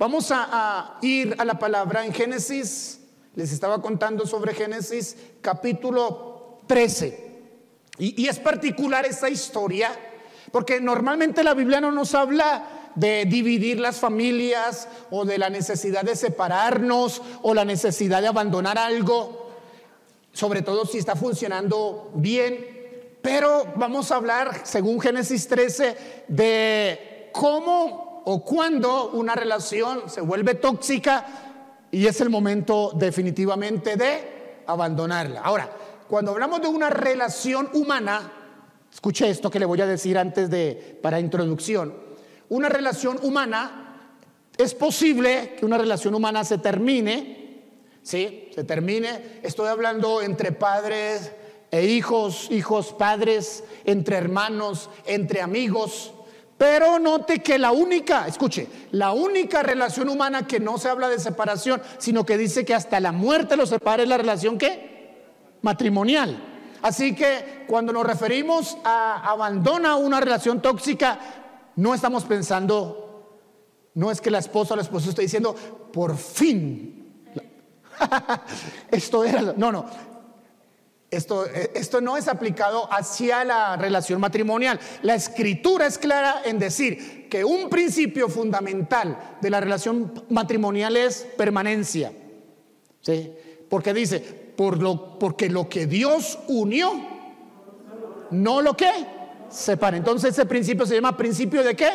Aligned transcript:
Vamos 0.00 0.30
a, 0.30 0.96
ir 1.02 1.36
a 1.36 1.44
la 1.44 1.58
palabra 1.58 2.06
en 2.06 2.14
Génesis. 2.14 3.00
Les 3.34 3.52
estaba 3.52 3.82
contando 3.82 4.26
sobre 4.26 4.54
Génesis 4.54 5.14
capítulo 5.42 6.60
13. 6.66 7.42
Y, 7.98 8.22
y 8.22 8.26
es 8.26 8.38
particular 8.38 9.04
esta 9.04 9.28
historia 9.28 9.90
porque 10.52 10.80
normalmente 10.80 11.44
la 11.44 11.52
Biblia 11.52 11.82
no 11.82 11.92
nos 11.92 12.14
habla 12.14 12.92
de 12.94 13.26
dividir 13.26 13.78
las 13.78 14.00
familias 14.00 14.88
o 15.10 15.26
de 15.26 15.36
la 15.36 15.50
necesidad 15.50 16.00
de 16.00 16.16
separarnos 16.16 17.20
o 17.42 17.52
la 17.52 17.66
necesidad 17.66 18.22
de 18.22 18.28
abandonar 18.28 18.78
algo, 18.78 19.50
sobre 20.32 20.62
todo 20.62 20.86
si 20.86 20.96
está 20.96 21.14
funcionando 21.14 22.10
bien. 22.14 23.18
Pero 23.20 23.66
vamos 23.76 24.10
a 24.10 24.16
hablar, 24.16 24.62
según 24.64 24.98
Génesis 24.98 25.46
13, 25.46 26.24
de 26.26 27.28
cómo 27.34 28.09
o 28.24 28.44
cuándo 28.44 29.10
una 29.10 29.34
relación 29.34 30.08
se 30.08 30.20
vuelve 30.20 30.54
tóxica 30.54 31.26
y 31.90 32.06
es 32.06 32.20
el 32.20 32.30
momento 32.30 32.92
definitivamente 32.94 33.96
de 33.96 34.62
abandonarla. 34.66 35.40
Ahora, 35.40 35.70
cuando 36.08 36.32
hablamos 36.32 36.60
de 36.60 36.68
una 36.68 36.90
relación 36.90 37.68
humana, 37.72 38.32
escuche 38.92 39.28
esto 39.28 39.50
que 39.50 39.58
le 39.58 39.66
voy 39.66 39.80
a 39.80 39.86
decir 39.86 40.18
antes 40.18 40.50
de 40.50 40.98
para 41.02 41.20
introducción. 41.20 41.94
Una 42.48 42.68
relación 42.68 43.18
humana 43.22 44.10
es 44.56 44.74
posible 44.74 45.54
que 45.58 45.64
una 45.64 45.78
relación 45.78 46.14
humana 46.14 46.44
se 46.44 46.58
termine, 46.58 47.62
¿sí? 48.02 48.50
Se 48.54 48.64
termine. 48.64 49.40
Estoy 49.42 49.68
hablando 49.68 50.20
entre 50.20 50.52
padres 50.52 51.32
e 51.70 51.84
hijos, 51.86 52.48
hijos, 52.50 52.92
padres, 52.92 53.64
entre 53.84 54.16
hermanos, 54.16 54.90
entre 55.06 55.40
amigos. 55.40 56.12
Pero 56.60 56.98
note 56.98 57.38
que 57.38 57.58
la 57.58 57.72
única, 57.72 58.26
escuche, 58.26 58.68
la 58.90 59.12
única 59.12 59.62
relación 59.62 60.10
humana 60.10 60.46
que 60.46 60.60
no 60.60 60.76
se 60.76 60.90
habla 60.90 61.08
de 61.08 61.18
separación, 61.18 61.80
sino 61.96 62.26
que 62.26 62.36
dice 62.36 62.66
que 62.66 62.74
hasta 62.74 63.00
la 63.00 63.12
muerte 63.12 63.56
los 63.56 63.70
separa 63.70 64.02
es 64.02 64.08
la 64.10 64.18
relación 64.18 64.58
que 64.58 65.56
matrimonial. 65.62 66.38
Así 66.82 67.14
que 67.14 67.64
cuando 67.66 67.94
nos 67.94 68.04
referimos 68.04 68.76
a 68.84 69.30
abandona 69.30 69.96
una 69.96 70.20
relación 70.20 70.60
tóxica, 70.60 71.18
no 71.76 71.94
estamos 71.94 72.24
pensando, 72.24 73.38
no 73.94 74.10
es 74.10 74.20
que 74.20 74.30
la 74.30 74.40
esposa 74.40 74.74
o 74.74 74.76
la 74.76 74.82
esposa 74.82 75.08
esté 75.08 75.22
diciendo, 75.22 75.56
por 75.90 76.14
fin, 76.14 77.24
esto 78.90 79.24
era, 79.24 79.54
no, 79.56 79.72
no, 79.72 79.86
esto, 81.10 81.46
esto, 81.46 82.00
no 82.00 82.16
es 82.16 82.28
aplicado 82.28 82.92
hacia 82.92 83.44
la 83.44 83.76
relación 83.76 84.20
matrimonial. 84.20 84.78
La 85.02 85.14
escritura 85.14 85.86
es 85.86 85.98
clara 85.98 86.42
en 86.44 86.58
decir 86.58 87.28
que 87.28 87.44
un 87.44 87.68
principio 87.68 88.28
fundamental 88.28 89.36
de 89.40 89.50
la 89.50 89.60
relación 89.60 90.24
matrimonial 90.28 90.96
es 90.96 91.26
permanencia. 91.36 92.12
¿Sí? 93.00 93.32
Porque 93.68 93.94
dice, 93.94 94.20
por 94.20 94.80
lo, 94.80 95.18
porque 95.18 95.48
lo 95.48 95.68
que 95.68 95.86
Dios 95.86 96.38
unió, 96.48 96.92
no 98.30 98.62
lo 98.62 98.76
que 98.76 98.90
separa. 99.48 99.96
Entonces 99.96 100.32
ese 100.32 100.46
principio 100.46 100.86
se 100.86 100.94
llama 100.94 101.16
principio 101.16 101.62
de 101.62 101.74
qué? 101.74 101.90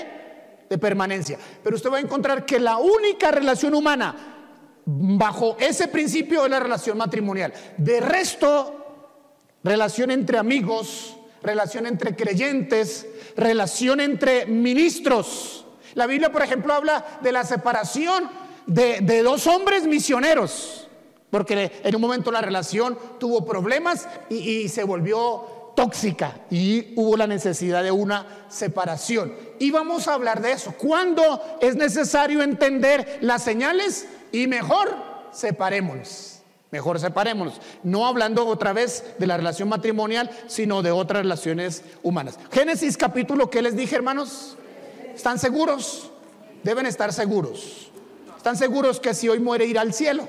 De 0.70 0.78
permanencia. 0.78 1.38
Pero 1.64 1.76
usted 1.76 1.92
va 1.92 1.98
a 1.98 2.02
encontrar 2.02 2.46
que 2.46 2.60
la 2.60 2.78
única 2.78 3.32
relación 3.32 3.74
humana 3.74 4.36
bajo 4.86 5.58
ese 5.60 5.88
principio 5.88 6.46
es 6.46 6.52
la 6.52 6.60
relación 6.60 6.98
matrimonial. 6.98 7.54
De 7.78 8.00
resto, 8.00 8.85
relación 9.66 10.12
entre 10.12 10.38
amigos, 10.38 11.18
relación 11.42 11.88
entre 11.88 12.16
creyentes, 12.16 13.08
relación 13.36 14.00
entre 14.00 14.46
ministros. 14.46 15.66
La 15.96 16.06
Biblia, 16.06 16.32
por 16.32 16.44
ejemplo, 16.44 16.72
habla 16.72 17.20
de 17.22 17.32
la 17.32 17.44
separación 17.44 18.30
de, 18.68 19.02
dos 19.24 19.48
hombres 19.48 19.86
misioneros, 19.88 20.88
porque 21.32 21.72
en 21.84 21.96
un 21.96 22.02
momento 22.02 22.32
la 22.32 22.42
relación 22.42 22.98
tuvo 23.20 23.44
problemas 23.44 24.08
y, 24.30 24.36
y 24.36 24.70
se 24.70 24.84
volvió 24.84 25.74
tóxica 25.76 26.42
y 26.52 26.94
hubo 26.96 27.18
la 27.18 27.26
necesidad 27.26 27.84
de 27.84 27.92
una 27.92 28.46
separación. 28.50 29.34
Y 29.58 29.72
vamos 29.72 30.08
a 30.08 30.14
hablar 30.14 30.42
de 30.42 30.52
eso. 30.52 30.76
¿Cuándo 30.78 31.42
es 31.60 31.76
necesario 31.76 32.44
entender 32.44 33.18
las 33.22 33.44
señales? 33.44 34.08
Y 34.32 34.46
mejor 34.46 34.96
separémonos. 35.32 36.35
Mejor 36.76 37.00
separémonos. 37.00 37.62
No 37.84 38.06
hablando 38.06 38.46
otra 38.46 38.74
vez 38.74 39.16
de 39.18 39.28
la 39.28 39.38
relación 39.38 39.70
matrimonial, 39.70 40.30
sino 40.48 40.82
de 40.82 40.92
otras 40.92 41.22
relaciones 41.22 41.84
humanas. 42.04 42.38
Génesis 42.52 42.98
capítulo, 42.98 43.50
¿qué 43.50 43.62
les 43.62 43.78
dije, 43.78 43.96
hermanos? 43.96 44.58
¿Están 45.16 45.40
seguros? 45.40 46.12
Deben 46.64 46.86
estar 46.86 47.14
seguros. 47.14 47.90
¿Están 48.36 48.58
seguros 48.58 49.00
que 49.00 49.14
si 49.14 49.30
hoy 49.30 49.40
muere 49.40 49.66
ir 49.66 49.80
al 49.80 49.94
cielo? 49.94 50.28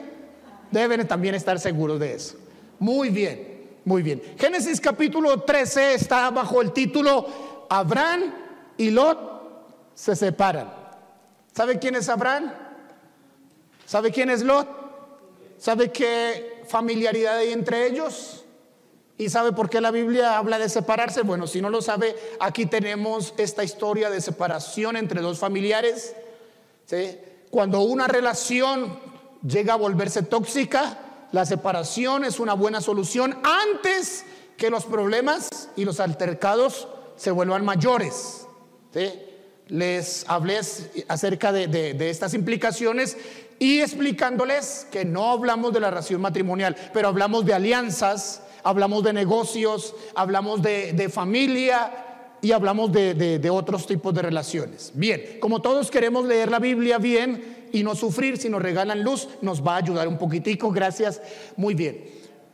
Deben 0.70 1.08
también 1.08 1.34
estar 1.34 1.58
seguros 1.58 1.98
de 1.98 2.14
eso. 2.14 2.36
Muy 2.78 3.10
bien, 3.10 3.80
muy 3.84 4.02
bien. 4.02 4.22
Génesis 4.38 4.80
capítulo 4.80 5.40
13 5.40 5.94
está 5.94 6.30
bajo 6.30 6.62
el 6.62 6.70
título 6.70 7.26
Abraham 7.68 8.32
y 8.76 8.90
Lot 8.90 9.90
se 9.96 10.14
separan. 10.14 10.72
¿Sabe 11.52 11.80
quién 11.80 11.96
es 11.96 12.08
Abraham? 12.08 12.52
¿Sabe 13.84 14.12
quién 14.12 14.30
es 14.30 14.44
Lot? 14.44 14.85
¿Sabe 15.58 15.90
qué 15.90 16.62
familiaridad 16.68 17.38
hay 17.38 17.52
entre 17.52 17.86
ellos? 17.86 18.44
¿Y 19.18 19.30
sabe 19.30 19.52
por 19.52 19.70
qué 19.70 19.80
la 19.80 19.90
Biblia 19.90 20.36
habla 20.36 20.58
de 20.58 20.68
separarse? 20.68 21.22
Bueno, 21.22 21.46
si 21.46 21.62
no 21.62 21.70
lo 21.70 21.80
sabe, 21.80 22.14
aquí 22.38 22.66
tenemos 22.66 23.32
esta 23.38 23.64
historia 23.64 24.10
de 24.10 24.20
separación 24.20 24.96
entre 24.96 25.22
dos 25.22 25.38
familiares. 25.38 26.14
¿sí? 26.84 27.18
Cuando 27.50 27.80
una 27.80 28.06
relación 28.06 28.98
llega 29.46 29.72
a 29.72 29.76
volverse 29.76 30.22
tóxica, 30.22 30.98
la 31.32 31.46
separación 31.46 32.24
es 32.24 32.38
una 32.38 32.52
buena 32.52 32.82
solución 32.82 33.38
antes 33.42 34.24
que 34.58 34.68
los 34.68 34.84
problemas 34.84 35.70
y 35.76 35.86
los 35.86 35.98
altercados 35.98 36.88
se 37.16 37.30
vuelvan 37.30 37.64
mayores. 37.64 38.46
¿sí? 38.92 39.12
Les 39.68 40.26
hablé 40.28 40.60
acerca 41.08 41.52
de, 41.52 41.68
de, 41.68 41.94
de 41.94 42.10
estas 42.10 42.34
implicaciones 42.34 43.16
y 43.58 43.80
explicándoles 43.80 44.86
que 44.90 45.04
no 45.04 45.30
hablamos 45.30 45.72
de 45.72 45.80
la 45.80 45.90
relación 45.90 46.20
matrimonial, 46.20 46.76
pero 46.92 47.08
hablamos 47.08 47.44
de 47.44 47.54
alianzas, 47.54 48.42
hablamos 48.62 49.04
de 49.04 49.12
negocios, 49.12 49.94
hablamos 50.14 50.62
de, 50.62 50.92
de 50.92 51.08
familia 51.08 52.04
y 52.42 52.52
hablamos 52.52 52.92
de, 52.92 53.14
de, 53.14 53.50
otros 53.50 53.86
tipos 53.86 54.12
de 54.14 54.22
relaciones. 54.22 54.92
Bien, 54.94 55.38
como 55.40 55.62
todos 55.62 55.90
queremos 55.90 56.26
leer 56.26 56.50
la 56.50 56.58
Biblia 56.58 56.98
bien 56.98 57.68
y 57.72 57.82
no 57.82 57.94
sufrir, 57.94 58.36
si 58.36 58.48
nos 58.48 58.62
regalan 58.62 59.02
luz, 59.02 59.28
nos 59.40 59.66
va 59.66 59.74
a 59.74 59.78
ayudar 59.78 60.06
un 60.06 60.18
poquitico, 60.18 60.70
gracias. 60.70 61.20
Muy 61.56 61.74
bien, 61.74 62.04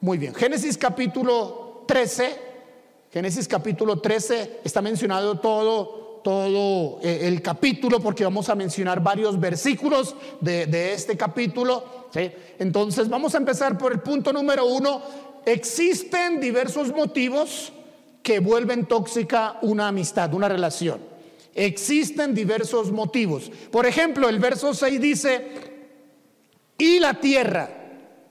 muy 0.01 0.19
bien. 0.19 0.35
Génesis 0.35 0.79
capítulo 0.79 1.85
13, 1.89 2.39
Génesis 3.13 3.49
capítulo 3.49 4.01
13 4.01 4.61
está 4.65 4.81
mencionado 4.81 5.39
todo 5.41 6.02
todo 6.23 7.01
eh, 7.03 7.21
el 7.23 7.43
capítulo 7.43 8.01
porque 8.01 8.25
vamos 8.25 8.49
a 8.49 8.55
mencionar 8.55 9.03
varios 9.03 9.39
versículos 9.39 10.15
de, 10.41 10.93
este 10.93 11.17
capítulo. 11.17 12.09
Entonces 12.59 13.09
vamos 13.09 13.35
a 13.35 13.39
empezar 13.39 13.77
por 13.79 13.93
el 13.93 14.01
punto 14.01 14.33
número 14.33 14.67
uno. 14.67 15.03
Existen 15.45 16.41
diversos 16.41 16.95
motivos 16.95 17.73
que 18.23 18.39
vuelven 18.39 18.87
tóxica 18.87 19.59
una 19.63 19.89
amistad, 19.89 20.33
una 20.35 20.49
relación. 20.49 21.01
Existen 21.55 22.35
diversos 22.35 22.93
motivos. 22.93 23.51
Por 23.71 23.87
ejemplo, 23.87 24.29
el 24.29 24.39
verso 24.39 24.73
6 24.73 25.01
dice, 25.01 25.49
y 26.79 26.99
la 26.99 27.15
tierra, 27.15 27.69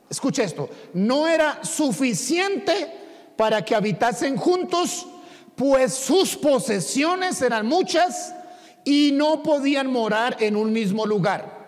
escucha 0.09 0.43
esto, 0.43 0.69
no 0.93 1.27
era 1.27 1.63
suficiente 1.63 2.99
para 3.35 3.63
que 3.63 3.75
habitasen 3.75 4.37
juntos 4.37 5.07
pues 5.55 5.93
sus 5.93 6.35
posesiones 6.35 7.41
eran 7.41 7.65
muchas 7.65 8.33
y 8.83 9.11
no 9.13 9.43
podían 9.43 9.87
morar 9.87 10.37
en 10.39 10.55
un 10.55 10.71
mismo 10.71 11.05
lugar. 11.05 11.61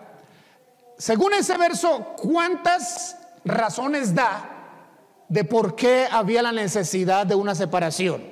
Según 0.98 1.34
ese 1.34 1.56
verso, 1.58 2.14
¿cuántas 2.16 3.16
razones 3.44 4.14
da 4.14 4.50
de 5.28 5.44
por 5.44 5.74
qué 5.74 6.06
había 6.10 6.42
la 6.42 6.52
necesidad 6.52 7.26
de 7.26 7.34
una 7.34 7.54
separación? 7.54 8.22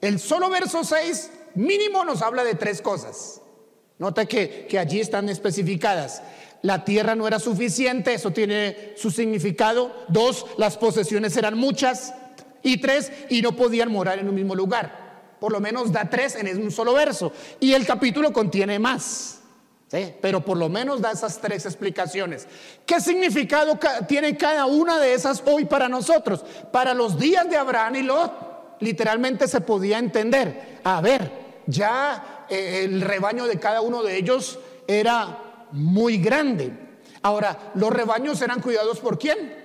El 0.00 0.20
solo 0.20 0.50
verso 0.50 0.84
6 0.84 1.30
mínimo 1.54 2.04
nos 2.04 2.22
habla 2.22 2.44
de 2.44 2.54
tres 2.54 2.82
cosas. 2.82 3.40
Nota 3.98 4.26
que, 4.26 4.66
que 4.68 4.78
allí 4.78 5.00
están 5.00 5.28
especificadas. 5.28 6.22
La 6.62 6.84
tierra 6.84 7.14
no 7.14 7.26
era 7.26 7.38
suficiente, 7.38 8.14
eso 8.14 8.30
tiene 8.30 8.94
su 8.96 9.10
significado. 9.10 9.94
Dos, 10.08 10.46
las 10.56 10.76
posesiones 10.76 11.36
eran 11.36 11.56
muchas. 11.56 12.14
Y 12.64 12.78
tres, 12.78 13.12
y 13.30 13.42
no 13.42 13.54
podían 13.54 13.92
morar 13.92 14.18
en 14.18 14.28
un 14.28 14.34
mismo 14.34 14.56
lugar. 14.56 15.36
Por 15.38 15.52
lo 15.52 15.60
menos 15.60 15.92
da 15.92 16.10
tres 16.10 16.34
en 16.34 16.60
un 16.60 16.72
solo 16.72 16.94
verso. 16.94 17.32
Y 17.60 17.74
el 17.74 17.86
capítulo 17.86 18.32
contiene 18.32 18.80
más. 18.80 19.40
¿sí? 19.88 20.14
Pero 20.20 20.44
por 20.44 20.56
lo 20.56 20.68
menos 20.68 21.00
da 21.00 21.12
esas 21.12 21.38
tres 21.40 21.66
explicaciones. 21.66 22.48
¿Qué 22.86 23.00
significado 23.00 23.78
tiene 24.08 24.36
cada 24.36 24.66
una 24.66 24.98
de 24.98 25.14
esas 25.14 25.42
hoy 25.46 25.66
para 25.66 25.88
nosotros? 25.88 26.44
Para 26.72 26.94
los 26.94 27.18
días 27.18 27.48
de 27.48 27.56
Abraham 27.56 27.96
y 27.96 28.02
Lot, 28.02 28.32
literalmente 28.80 29.46
se 29.46 29.60
podía 29.60 29.98
entender. 29.98 30.80
A 30.82 31.00
ver, 31.00 31.30
ya 31.66 32.46
eh, 32.48 32.82
el 32.84 33.00
rebaño 33.00 33.46
de 33.46 33.58
cada 33.58 33.80
uno 33.80 34.02
de 34.02 34.16
ellos 34.16 34.58
era 34.86 35.66
muy 35.72 36.18
grande. 36.18 36.72
Ahora, 37.22 37.72
los 37.74 37.90
rebaños 37.90 38.40
eran 38.42 38.60
cuidados 38.60 39.00
por 39.00 39.18
quién? 39.18 39.62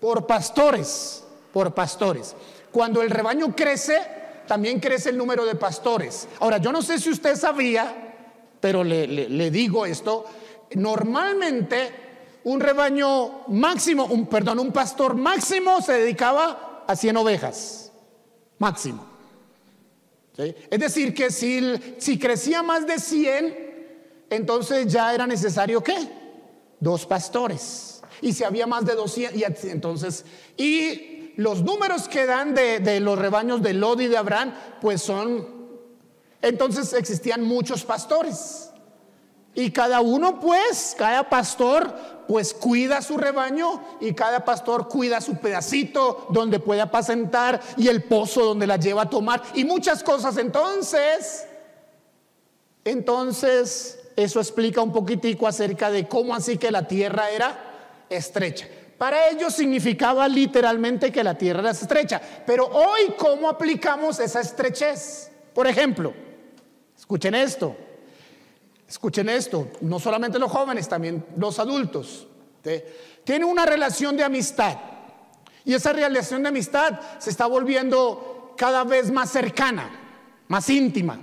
Por 0.00 0.26
pastores, 0.26 1.24
por 1.52 1.74
pastores. 1.74 2.34
Cuando 2.70 3.02
el 3.02 3.10
rebaño 3.10 3.54
crece, 3.54 4.00
también 4.46 4.80
crece 4.80 5.10
el 5.10 5.16
número 5.16 5.44
de 5.44 5.54
pastores. 5.54 6.28
Ahora, 6.40 6.58
yo 6.58 6.72
no 6.72 6.82
sé 6.82 6.98
si 6.98 7.10
usted 7.10 7.36
sabía, 7.36 8.14
pero 8.60 8.84
le, 8.84 9.50
digo 9.50 9.86
esto, 9.86 10.24
normalmente 10.74 11.90
un 12.44 12.60
rebaño 12.60 13.48
máximo, 13.48 14.06
un, 14.06 14.26
perdón, 14.26 14.58
un 14.58 14.72
pastor 14.72 15.14
máximo 15.14 15.80
se 15.82 15.92
dedicaba 15.92 16.84
a 16.86 16.96
100 16.96 17.16
ovejas, 17.16 17.92
máximo. 18.58 19.06
Es 20.36 20.80
decir, 20.80 21.12
que 21.12 21.30
si, 21.30 21.60
si 21.98 22.18
crecía 22.18 22.62
más 22.62 22.86
de 22.86 22.98
100, 22.98 23.70
entonces 24.30 24.86
ya 24.86 25.14
era 25.14 25.26
necesario 25.26 25.82
qué? 25.82 25.96
Dos 26.78 27.04
pastores. 27.04 28.02
Y 28.22 28.32
si 28.32 28.44
había 28.44 28.66
más 28.66 28.84
de 28.84 28.94
200, 28.94 29.38
y 29.38 29.68
entonces, 29.68 30.24
y 30.56 31.19
los 31.40 31.62
números 31.62 32.06
que 32.06 32.26
dan 32.26 32.54
de, 32.54 33.00
los 33.00 33.18
rebaños 33.18 33.62
de 33.62 33.72
Lodi 33.72 34.04
y 34.04 34.08
de 34.08 34.18
Abraham, 34.18 34.52
pues 34.78 35.00
son, 35.00 35.48
entonces 36.42 36.92
existían 36.92 37.42
muchos 37.42 37.82
pastores. 37.82 38.70
Y 39.54 39.70
cada 39.70 40.02
uno 40.02 40.38
pues, 40.38 40.94
cada 40.98 41.30
pastor 41.30 41.96
pues 42.28 42.52
cuida 42.52 43.00
su 43.00 43.16
rebaño 43.16 43.82
y 44.02 44.12
cada 44.12 44.44
pastor 44.44 44.86
cuida 44.86 45.22
su 45.22 45.38
pedacito 45.38 46.26
donde 46.28 46.60
puede 46.60 46.82
apacentar 46.82 47.58
y 47.78 47.88
el 47.88 48.04
pozo 48.04 48.44
donde 48.44 48.66
la 48.66 48.76
lleva 48.76 49.02
a 49.02 49.10
tomar 49.10 49.42
y 49.54 49.64
muchas 49.64 50.02
cosas. 50.02 50.36
Entonces, 50.36 51.46
entonces 52.84 53.98
eso 54.14 54.40
explica 54.40 54.82
un 54.82 54.92
poquitico 54.92 55.48
acerca 55.48 55.90
de 55.90 56.06
cómo 56.06 56.34
así 56.34 56.58
que 56.58 56.70
la 56.70 56.86
tierra 56.86 57.30
era 57.30 58.04
estrecha. 58.10 58.68
Para 59.00 59.30
ellos 59.30 59.54
significaba 59.54 60.28
literalmente 60.28 61.10
que 61.10 61.24
la 61.24 61.32
tierra 61.32 61.60
era 61.60 61.70
estrecha. 61.70 62.20
Pero 62.44 62.66
hoy, 62.66 63.14
¿cómo 63.16 63.48
aplicamos 63.48 64.20
esa 64.20 64.42
estrechez? 64.42 65.30
Por 65.54 65.66
ejemplo, 65.66 66.12
escuchen 66.98 67.34
esto. 67.34 67.74
Escuchen 68.86 69.30
esto, 69.30 69.68
no 69.80 69.98
solamente 69.98 70.38
los 70.38 70.52
jóvenes, 70.52 70.86
también 70.86 71.24
los 71.38 71.58
adultos. 71.58 72.26
Tienen 73.24 73.48
una 73.48 73.64
relación 73.64 74.18
de 74.18 74.24
amistad. 74.24 74.76
Y 75.64 75.72
esa 75.72 75.94
relación 75.94 76.42
de 76.42 76.50
amistad 76.50 77.00
se 77.18 77.30
está 77.30 77.46
volviendo 77.46 78.52
cada 78.58 78.84
vez 78.84 79.10
más 79.10 79.30
cercana, 79.30 79.88
más 80.48 80.68
íntima. 80.68 81.18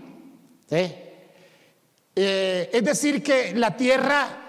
Eh, 0.71 2.69
es 2.73 2.83
decir, 2.83 3.21
que 3.21 3.53
la 3.53 3.77
tierra, 3.77 4.46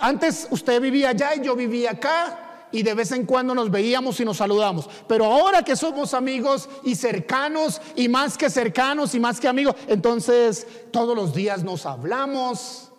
antes 0.00 0.46
usted 0.50 0.80
vivía 0.80 1.10
allá 1.10 1.34
y 1.34 1.42
yo 1.42 1.56
vivía 1.56 1.92
acá, 1.92 2.46
y 2.72 2.82
de 2.82 2.94
vez 2.94 3.12
en 3.12 3.24
cuando 3.24 3.54
nos 3.54 3.70
veíamos 3.70 4.18
y 4.20 4.24
nos 4.24 4.38
saludamos. 4.38 4.88
Pero 5.08 5.24
ahora 5.24 5.62
que 5.62 5.76
somos 5.76 6.14
amigos 6.14 6.68
y 6.84 6.94
cercanos 6.94 7.80
y 7.94 8.08
más 8.08 8.36
que 8.36 8.50
cercanos 8.50 9.14
y 9.14 9.20
más 9.20 9.40
que 9.40 9.48
amigos, 9.48 9.76
entonces 9.86 10.66
todos 10.90 11.16
los 11.16 11.34
días 11.34 11.62
nos 11.62 11.86
hablamos. 11.86 12.92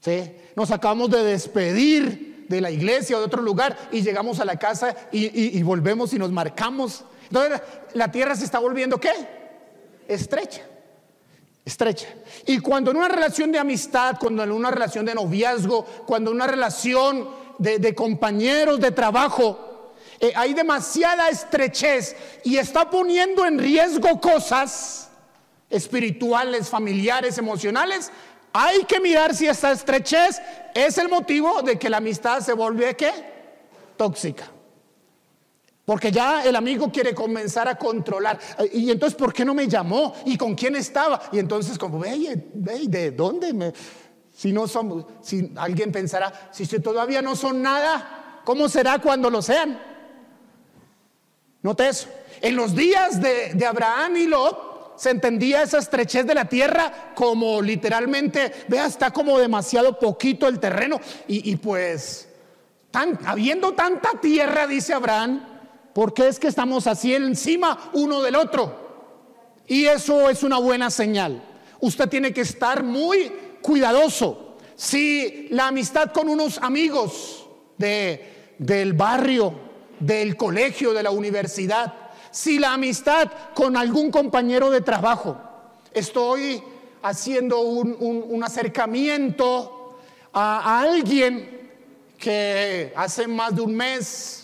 ¿sí? 0.00 0.32
Nos 0.56 0.70
acabamos 0.70 1.10
de 1.10 1.22
despedir 1.24 2.46
de 2.48 2.60
la 2.60 2.70
iglesia 2.70 3.16
o 3.16 3.20
de 3.20 3.26
otro 3.26 3.42
lugar 3.42 3.76
y 3.92 4.02
llegamos 4.02 4.40
a 4.40 4.44
la 4.44 4.58
casa 4.58 4.94
y, 5.12 5.58
y 5.58 5.62
volvemos 5.62 6.12
y 6.12 6.18
nos 6.18 6.32
marcamos. 6.32 7.04
Entonces 7.28 7.60
la 7.94 8.10
tierra 8.10 8.34
se 8.34 8.44
está 8.44 8.58
volviendo 8.58 8.98
¿qué? 8.98 9.12
Estrecha 10.08 10.62
estrecha. 11.70 12.08
Y 12.46 12.58
cuando 12.58 12.90
en 12.90 12.98
una 12.98 13.08
relación 13.08 13.50
de 13.52 13.58
amistad, 13.58 14.16
cuando 14.18 14.42
en 14.42 14.52
una 14.52 14.70
relación 14.70 15.06
de 15.06 15.14
noviazgo, 15.14 15.84
cuando 16.06 16.30
en 16.30 16.36
una 16.36 16.46
relación 16.46 17.28
de, 17.58 17.94
compañeros 17.94 18.80
de 18.80 18.90
trabajo, 18.90 19.92
eh, 20.18 20.32
hay 20.34 20.52
demasiada 20.52 21.28
estrechez 21.28 22.16
y 22.44 22.56
está 22.56 22.90
poniendo 22.90 23.46
en 23.46 23.58
riesgo 23.58 24.20
cosas 24.20 25.08
espirituales, 25.70 26.68
familiares, 26.68 27.38
emocionales, 27.38 28.10
hay 28.52 28.84
que 28.84 28.98
mirar 28.98 29.34
si 29.34 29.46
esta 29.46 29.70
estrechez 29.70 30.40
es 30.74 30.98
el 30.98 31.08
motivo 31.08 31.62
de 31.62 31.78
que 31.78 31.88
la 31.88 31.98
amistad 31.98 32.40
se 32.40 32.52
vuelve 32.52 32.96
¿qué? 32.96 33.12
tóxica. 33.96 34.50
Porque 35.84 36.12
ya 36.12 36.44
el 36.44 36.54
amigo 36.54 36.90
quiere 36.92 37.14
comenzar 37.14 37.66
a 37.66 37.76
controlar. 37.76 38.38
Y 38.72 38.90
entonces, 38.90 39.16
¿por 39.18 39.32
qué 39.32 39.44
no 39.44 39.54
me 39.54 39.66
llamó? 39.66 40.14
¿Y 40.24 40.36
con 40.36 40.54
quién 40.54 40.76
estaba? 40.76 41.20
Y 41.32 41.38
entonces, 41.38 41.78
como, 41.78 41.98
ve, 41.98 42.44
¿de 42.54 43.10
dónde 43.10 43.52
me, 43.52 43.72
si 44.40 44.52
no 44.52 44.66
somos, 44.66 45.04
si 45.20 45.52
alguien 45.56 45.92
pensará, 45.92 46.48
si 46.50 46.66
todavía 46.78 47.20
no 47.20 47.36
son 47.36 47.60
nada, 47.60 48.40
¿cómo 48.44 48.70
será 48.70 48.98
cuando 48.98 49.28
lo 49.28 49.42
sean? 49.42 49.78
Note 51.62 51.88
eso. 51.88 52.08
En 52.40 52.56
los 52.56 52.74
días 52.74 53.20
de, 53.20 53.66
Abraham 53.66 54.16
y 54.16 54.26
Lot 54.26 54.98
se 54.98 55.10
entendía 55.10 55.62
esa 55.62 55.78
estrechez 55.78 56.26
de 56.26 56.34
la 56.34 56.46
tierra 56.46 57.12
como 57.14 57.60
literalmente, 57.60 58.50
vea, 58.68 58.86
está 58.86 59.10
como 59.10 59.38
demasiado 59.38 59.98
poquito 59.98 60.48
el 60.48 60.58
terreno. 60.58 61.00
Y, 61.28 61.56
pues, 61.56 62.26
tan, 62.90 63.18
habiendo 63.26 63.72
tanta 63.72 64.10
tierra, 64.22 64.66
dice 64.66 64.94
Abraham, 64.94 65.49
¿por 65.94 66.14
qué 66.14 66.28
es 66.28 66.38
que 66.38 66.48
estamos 66.48 66.86
así 66.86 67.14
encima 67.14 67.90
uno 67.92 68.22
del 68.22 68.36
otro? 68.36 68.90
Y 69.66 69.86
eso 69.86 70.28
es 70.28 70.42
una 70.42 70.58
buena 70.58 70.90
señal. 70.90 71.42
Usted 71.80 72.08
tiene 72.08 72.32
que 72.32 72.40
estar 72.40 72.82
muy 72.82 73.32
cuidadoso. 73.62 74.56
Si 74.74 75.48
la 75.50 75.68
amistad 75.68 76.12
con 76.12 76.28
unos 76.28 76.58
amigos 76.58 77.46
de, 77.78 78.54
del 78.58 78.92
barrio, 78.94 79.54
del 80.00 80.36
colegio, 80.36 80.92
de 80.92 81.02
la 81.02 81.10
universidad, 81.10 81.94
si 82.30 82.58
la 82.58 82.72
amistad 82.72 83.30
con 83.54 83.76
algún 83.76 84.10
compañero 84.10 84.70
de 84.70 84.80
trabajo, 84.80 85.36
estoy 85.92 86.62
haciendo 87.02 87.60
un, 87.60 88.42
acercamiento 88.44 89.98
a, 90.32 90.80
alguien 90.80 91.70
que 92.18 92.92
hace 92.94 93.26
más 93.26 93.54
de 93.54 93.62
un 93.62 93.74
mes, 93.74 94.39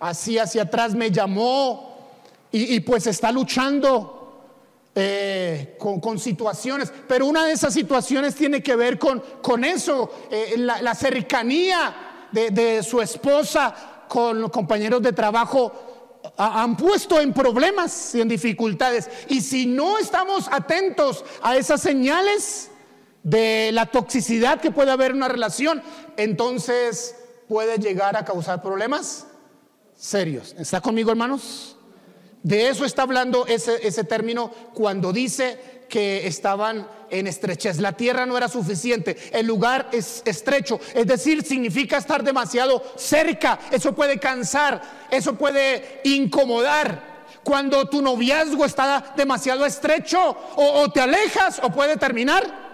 así 0.00 0.38
hacia 0.38 0.62
atrás 0.62 0.94
me 0.94 1.10
llamó 1.10 1.90
y, 2.52 2.80
pues 2.80 3.06
está 3.06 3.30
luchando 3.30 4.42
eh, 4.92 5.76
con, 5.78 6.18
situaciones, 6.18 6.92
pero 7.06 7.26
una 7.26 7.44
de 7.44 7.52
esas 7.52 7.72
situaciones 7.72 8.34
tiene 8.34 8.60
que 8.60 8.74
ver 8.74 8.98
con, 8.98 9.22
con 9.40 9.62
eso, 9.62 10.10
eh, 10.32 10.54
la, 10.56 10.94
cercanía 10.96 12.28
de, 12.32 12.82
su 12.82 13.00
esposa 13.00 14.04
con 14.08 14.40
los 14.40 14.50
compañeros 14.50 15.00
de 15.00 15.12
trabajo 15.12 15.72
han 16.36 16.76
puesto 16.76 17.20
en 17.20 17.32
problemas 17.32 18.16
y 18.16 18.20
en 18.20 18.28
dificultades. 18.28 19.08
Y 19.28 19.42
si 19.42 19.66
no 19.66 19.98
estamos 19.98 20.48
atentos 20.50 21.24
a 21.42 21.56
esas 21.56 21.80
señales 21.80 22.70
de 23.22 23.70
la 23.72 23.86
toxicidad 23.86 24.60
que 24.60 24.72
puede 24.72 24.90
haber 24.90 25.12
en 25.12 25.18
una 25.18 25.28
relación, 25.28 25.82
entonces 26.16 27.14
puede 27.48 27.78
llegar 27.78 28.16
a 28.16 28.24
causar 28.24 28.60
problemas 28.60 29.28
serios. 30.00 30.56
¿Está 30.58 30.80
conmigo, 30.80 31.10
hermanos? 31.10 31.76
De 32.42 32.68
eso 32.68 32.86
está 32.86 33.02
hablando 33.02 33.46
ese, 33.46 33.86
ese 33.86 34.02
término 34.02 34.50
cuando 34.72 35.12
dice 35.12 35.84
que 35.90 36.26
estaban 36.26 36.88
en 37.10 37.26
estrechez. 37.26 37.78
La 37.80 37.92
tierra 37.92 38.24
no 38.24 38.36
era 38.36 38.48
suficiente, 38.48 39.16
el 39.32 39.46
lugar 39.46 39.90
es 39.92 40.22
estrecho, 40.24 40.80
es 40.94 41.06
decir, 41.06 41.44
significa 41.44 41.98
estar 41.98 42.22
demasiado 42.22 42.82
cerca. 42.96 43.58
Eso 43.70 43.94
puede 43.94 44.18
cansar, 44.18 44.80
eso 45.10 45.34
puede 45.34 46.00
incomodar. 46.04 47.10
Cuando 47.44 47.86
tu 47.88 48.00
noviazgo 48.00 48.64
está 48.64 49.12
demasiado 49.16 49.66
estrecho, 49.66 50.18
o, 50.56 50.80
o 50.80 50.90
te 50.90 51.00
alejas 51.00 51.60
o 51.62 51.70
puede 51.70 51.96
terminar. 51.96 52.70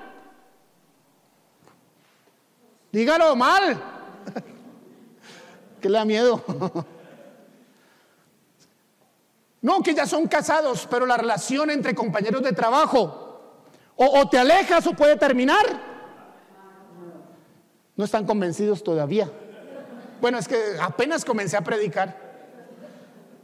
Dígalo 2.93 3.35
mal, 3.35 3.83
que 5.81 5.89
le 5.89 5.99
da 5.99 6.05
miedo. 6.05 6.87
No, 9.67 9.83
que 9.83 9.95
ya 9.95 10.07
son 10.07 10.29
casados, 10.29 10.87
pero 10.89 11.07
la 11.07 11.17
relación 11.17 11.73
entre 11.73 11.93
compañeros 11.93 12.41
de 12.41 12.53
trabajo, 12.53 13.41
o, 13.97 14.29
te 14.29 14.39
alejas 14.39 14.87
o 14.87 14.93
puede 14.93 15.17
terminar. 15.17 15.67
No 17.97 18.05
están 18.05 18.25
convencidos 18.25 18.85
todavía. 18.85 19.29
Bueno, 20.21 20.39
es 20.39 20.47
que 20.47 20.57
apenas 20.81 21.25
comencé 21.25 21.57
a 21.57 21.63
predicar. 21.63 22.17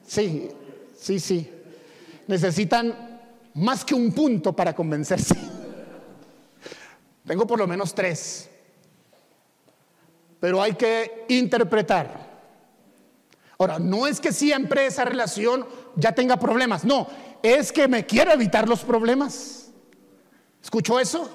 Sí, 0.06 0.48
sí, 0.96 1.18
sí. 1.18 1.52
Necesitan 2.28 3.20
más 3.54 3.84
que 3.84 3.96
un 3.96 4.12
punto 4.12 4.52
para 4.52 4.76
convencerse. 4.76 5.34
Tengo 7.26 7.48
por 7.48 7.58
lo 7.58 7.66
menos 7.66 7.96
tres. 7.96 8.48
Pero 10.38 10.62
hay 10.62 10.74
que 10.74 11.24
interpretar. 11.30 12.30
Ahora, 13.58 13.80
no 13.80 14.06
es 14.06 14.20
que 14.20 14.32
siempre 14.32 14.86
esa 14.86 15.04
relación 15.04 15.66
ya 15.96 16.12
tenga 16.12 16.36
problemas. 16.36 16.84
No, 16.84 17.06
es 17.42 17.72
que 17.72 17.88
me 17.88 18.06
quiero 18.06 18.32
evitar 18.32 18.68
los 18.68 18.80
problemas. 18.80 19.70
¿Escuchó 20.62 21.00
eso? 21.00 21.30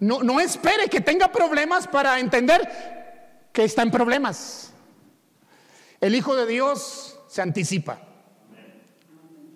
No, 0.00 0.22
no 0.22 0.40
espere 0.40 0.88
que 0.88 1.00
tenga 1.00 1.30
problemas 1.32 1.86
para 1.86 2.18
entender 2.18 3.48
que 3.52 3.64
está 3.64 3.82
en 3.82 3.90
problemas. 3.90 4.72
El 6.00 6.14
Hijo 6.14 6.36
de 6.36 6.46
Dios 6.46 7.18
se 7.28 7.42
anticipa 7.42 8.00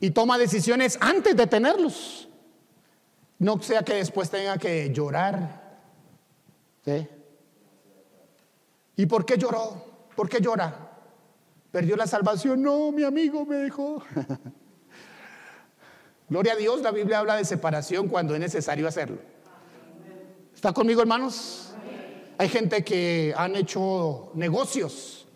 y 0.01 0.11
toma 0.11 0.39
decisiones 0.39 0.97
antes 1.01 1.37
de 1.37 1.47
tenerlos. 1.47 2.29
No 3.39 3.61
sea 3.63 3.83
que 3.83 3.95
después 3.95 4.31
tenga 4.31 4.57
que 4.57 4.93
llorar. 4.93 5.81
¿Sí? 6.85 7.07
¿Y 8.97 9.07
por 9.07 9.25
qué 9.25 9.37
lloró? 9.37 10.09
¿Por 10.17 10.29
qué 10.29 10.41
llora? 10.41 10.90
¿Perdió 11.71 11.97
la 11.97 12.07
salvación? 12.07 12.63
No, 12.63 12.91
mi 12.91 13.05
amigo 13.05 13.47
me 13.47 13.57
dejó. 13.57 14.03
Gloria 16.29 16.55
a 16.55 16.57
Dios, 16.57 16.81
la 16.81 16.91
Biblia 16.91 17.21
habla 17.21 17.37
de 17.37 17.45
separación 17.45 18.09
cuando 18.09 18.35
es 18.35 18.41
necesario 18.41 18.89
hacerlo. 18.89 19.19
¿Está 20.55 20.73
conmigo, 20.73 21.01
hermanos? 21.01 21.73
Hay 22.39 22.49
gente 22.49 22.83
que 22.85 23.35
han 23.37 23.55
hecho 23.55 24.31
negocios, 24.35 25.27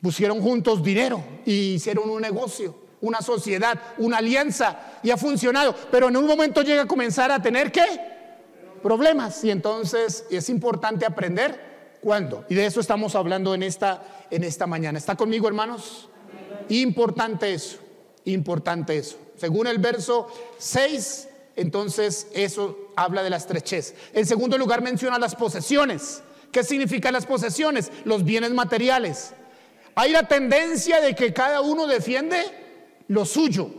pusieron 0.00 0.40
juntos 0.40 0.82
dinero 0.82 1.22
y 1.44 1.74
hicieron 1.74 2.08
un 2.08 2.22
negocio, 2.22 2.74
una 3.00 3.20
sociedad, 3.20 3.78
una 3.98 4.18
alianza 4.18 4.98
y 5.02 5.10
ha 5.10 5.16
funcionado, 5.16 5.74
pero 5.90 6.08
en 6.08 6.16
un 6.16 6.26
momento 6.26 6.62
llega 6.62 6.82
a 6.82 6.86
comenzar 6.86 7.30
a 7.32 7.42
tener 7.42 7.70
qué? 7.70 7.84
Problemas 8.82 9.44
y 9.44 9.50
entonces 9.50 10.24
es 10.30 10.48
importante 10.48 11.04
aprender 11.04 11.69
cuándo. 12.00 12.44
Y 12.48 12.54
de 12.54 12.66
eso 12.66 12.80
estamos 12.80 13.14
hablando 13.14 13.54
en 13.54 13.62
esta, 13.62 14.02
en 14.30 14.44
esta 14.44 14.66
mañana. 14.66 14.98
¿Está 14.98 15.16
conmigo, 15.16 15.48
hermanos? 15.48 16.08
Importante 16.68 17.52
eso, 17.52 17.78
importante 18.24 18.96
eso. 18.96 19.18
Según 19.36 19.66
el 19.66 19.78
verso 19.78 20.28
6, 20.58 21.28
entonces 21.56 22.28
eso 22.32 22.92
habla 22.96 23.22
de 23.22 23.30
la 23.30 23.36
estrechez. 23.36 23.94
En 24.12 24.26
segundo 24.26 24.56
lugar 24.58 24.82
menciona 24.82 25.18
las 25.18 25.34
posesiones. 25.34 26.22
¿Qué 26.52 26.64
significan 26.64 27.12
las 27.12 27.26
posesiones? 27.26 27.90
Los 28.04 28.24
bienes 28.24 28.52
materiales. 28.52 29.32
Hay 29.94 30.12
la 30.12 30.26
tendencia 30.28 31.00
de 31.00 31.14
que 31.14 31.32
cada 31.32 31.60
uno 31.60 31.86
defiende 31.86 32.42
lo 33.08 33.24
suyo. 33.24 33.70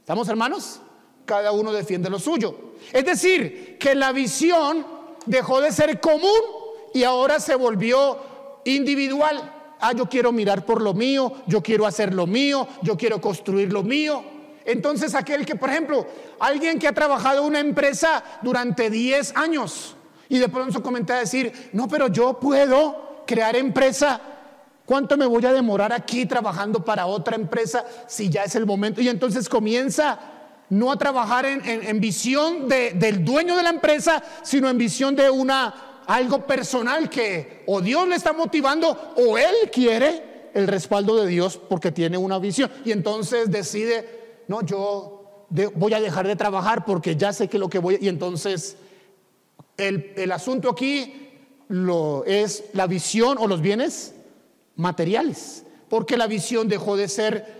¿Estamos 0.00 0.28
hermanos? 0.28 0.80
Cada 1.24 1.52
uno 1.52 1.72
defiende 1.72 2.08
lo 2.08 2.18
suyo. 2.18 2.74
Es 2.92 3.04
decir, 3.04 3.76
que 3.78 3.94
la 3.94 4.12
visión 4.12 4.86
dejó 5.26 5.60
de 5.60 5.72
ser 5.72 6.00
común 6.00 6.30
y 6.96 7.04
ahora 7.04 7.38
se 7.40 7.54
volvió 7.54 8.16
individual. 8.64 9.52
Ah, 9.78 9.92
yo 9.92 10.08
quiero 10.08 10.32
mirar 10.32 10.64
por 10.64 10.80
lo 10.80 10.94
mío, 10.94 11.30
yo 11.46 11.62
quiero 11.62 11.84
hacer 11.84 12.14
lo 12.14 12.26
mío, 12.26 12.66
yo 12.80 12.96
quiero 12.96 13.20
construir 13.20 13.70
lo 13.70 13.82
mío. 13.82 14.24
Entonces 14.64 15.14
aquel 15.14 15.44
que, 15.44 15.56
por 15.56 15.68
ejemplo, 15.68 16.06
alguien 16.40 16.78
que 16.78 16.88
ha 16.88 16.94
trabajado 16.94 17.40
en 17.40 17.48
una 17.48 17.60
empresa 17.60 18.24
durante 18.40 18.88
10 18.88 19.36
años 19.36 19.94
y 20.30 20.38
de 20.38 20.48
pronto 20.48 20.82
comenta 20.82 21.16
a 21.16 21.18
decir, 21.18 21.52
no, 21.74 21.86
pero 21.86 22.08
yo 22.08 22.40
puedo 22.40 23.24
crear 23.26 23.56
empresa. 23.56 24.18
¿Cuánto 24.86 25.18
me 25.18 25.26
voy 25.26 25.44
a 25.44 25.52
demorar 25.52 25.92
aquí 25.92 26.24
trabajando 26.24 26.82
para 26.82 27.04
otra 27.04 27.36
empresa 27.36 27.84
si 28.06 28.30
ya 28.30 28.44
es 28.44 28.54
el 28.56 28.64
momento? 28.64 29.02
Y 29.02 29.10
entonces 29.10 29.50
comienza 29.50 30.18
no 30.70 30.90
a 30.90 30.96
trabajar 30.96 31.44
en, 31.44 32.00
visión 32.00 32.68
del 32.68 33.22
dueño 33.22 33.54
de 33.54 33.62
la 33.62 33.70
empresa, 33.70 34.22
sino 34.42 34.70
en 34.70 34.78
visión 34.78 35.14
de 35.14 35.28
una 35.28 35.95
algo 36.06 36.46
personal 36.46 37.10
que 37.10 37.62
o 37.66 37.80
Dios 37.80 38.06
le 38.08 38.16
está 38.16 38.32
motivando 38.32 39.14
o 39.16 39.36
él 39.38 39.70
quiere 39.72 40.50
el 40.54 40.66
respaldo 40.66 41.16
de 41.16 41.26
Dios 41.26 41.58
porque 41.68 41.92
tiene 41.92 42.16
una 42.16 42.38
visión. 42.38 42.70
Y 42.84 42.92
entonces 42.92 43.50
decide 43.50 44.16
no, 44.48 44.62
yo 44.62 45.46
voy 45.74 45.94
a 45.94 46.00
dejar 46.00 46.26
de 46.26 46.36
trabajar 46.36 46.84
porque 46.84 47.16
ya 47.16 47.32
sé 47.32 47.48
que 47.48 47.58
lo 47.58 47.68
que 47.68 47.78
voy... 47.78 47.98
Y 48.00 48.08
entonces 48.08 48.76
el, 49.76 50.32
asunto 50.32 50.70
aquí 50.70 51.30
lo, 51.68 52.24
es 52.24 52.64
la 52.72 52.86
visión 52.86 53.38
o 53.38 53.46
los 53.46 53.60
bienes 53.60 54.14
materiales, 54.76 55.64
porque 55.88 56.16
la 56.16 56.26
visión 56.26 56.68
dejó 56.68 56.96
de 56.96 57.08
ser 57.08 57.55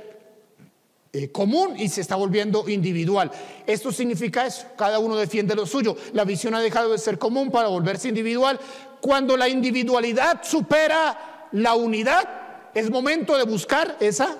común 1.32 1.74
y 1.76 1.88
se 1.88 2.00
está 2.00 2.16
volviendo 2.16 2.68
individual. 2.68 3.30
Esto 3.66 3.92
significa 3.92 4.46
eso, 4.46 4.66
cada 4.76 4.98
uno 4.98 5.16
defiende 5.16 5.54
lo 5.54 5.66
suyo. 5.66 5.96
La 6.12 6.24
visión 6.24 6.54
ha 6.54 6.60
dejado 6.60 6.92
de 6.92 6.98
ser 6.98 7.18
común 7.18 7.50
para 7.50 7.68
volverse 7.68 8.08
individual. 8.08 8.58
Cuando 9.00 9.36
la 9.36 9.48
individualidad 9.48 10.42
supera 10.42 11.48
la 11.52 11.74
unidad, 11.74 12.70
es 12.74 12.90
momento 12.90 13.36
de 13.36 13.44
buscar 13.44 13.96
esa 14.00 14.36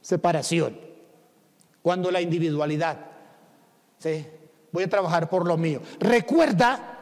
separación 0.00 0.78
cuando 1.82 2.10
la 2.10 2.20
individualidad. 2.20 2.98
¿sí? 3.98 4.26
Voy 4.72 4.84
a 4.84 4.88
trabajar 4.88 5.28
por 5.28 5.46
lo 5.46 5.56
mío. 5.56 5.80
Recuerda 6.00 6.98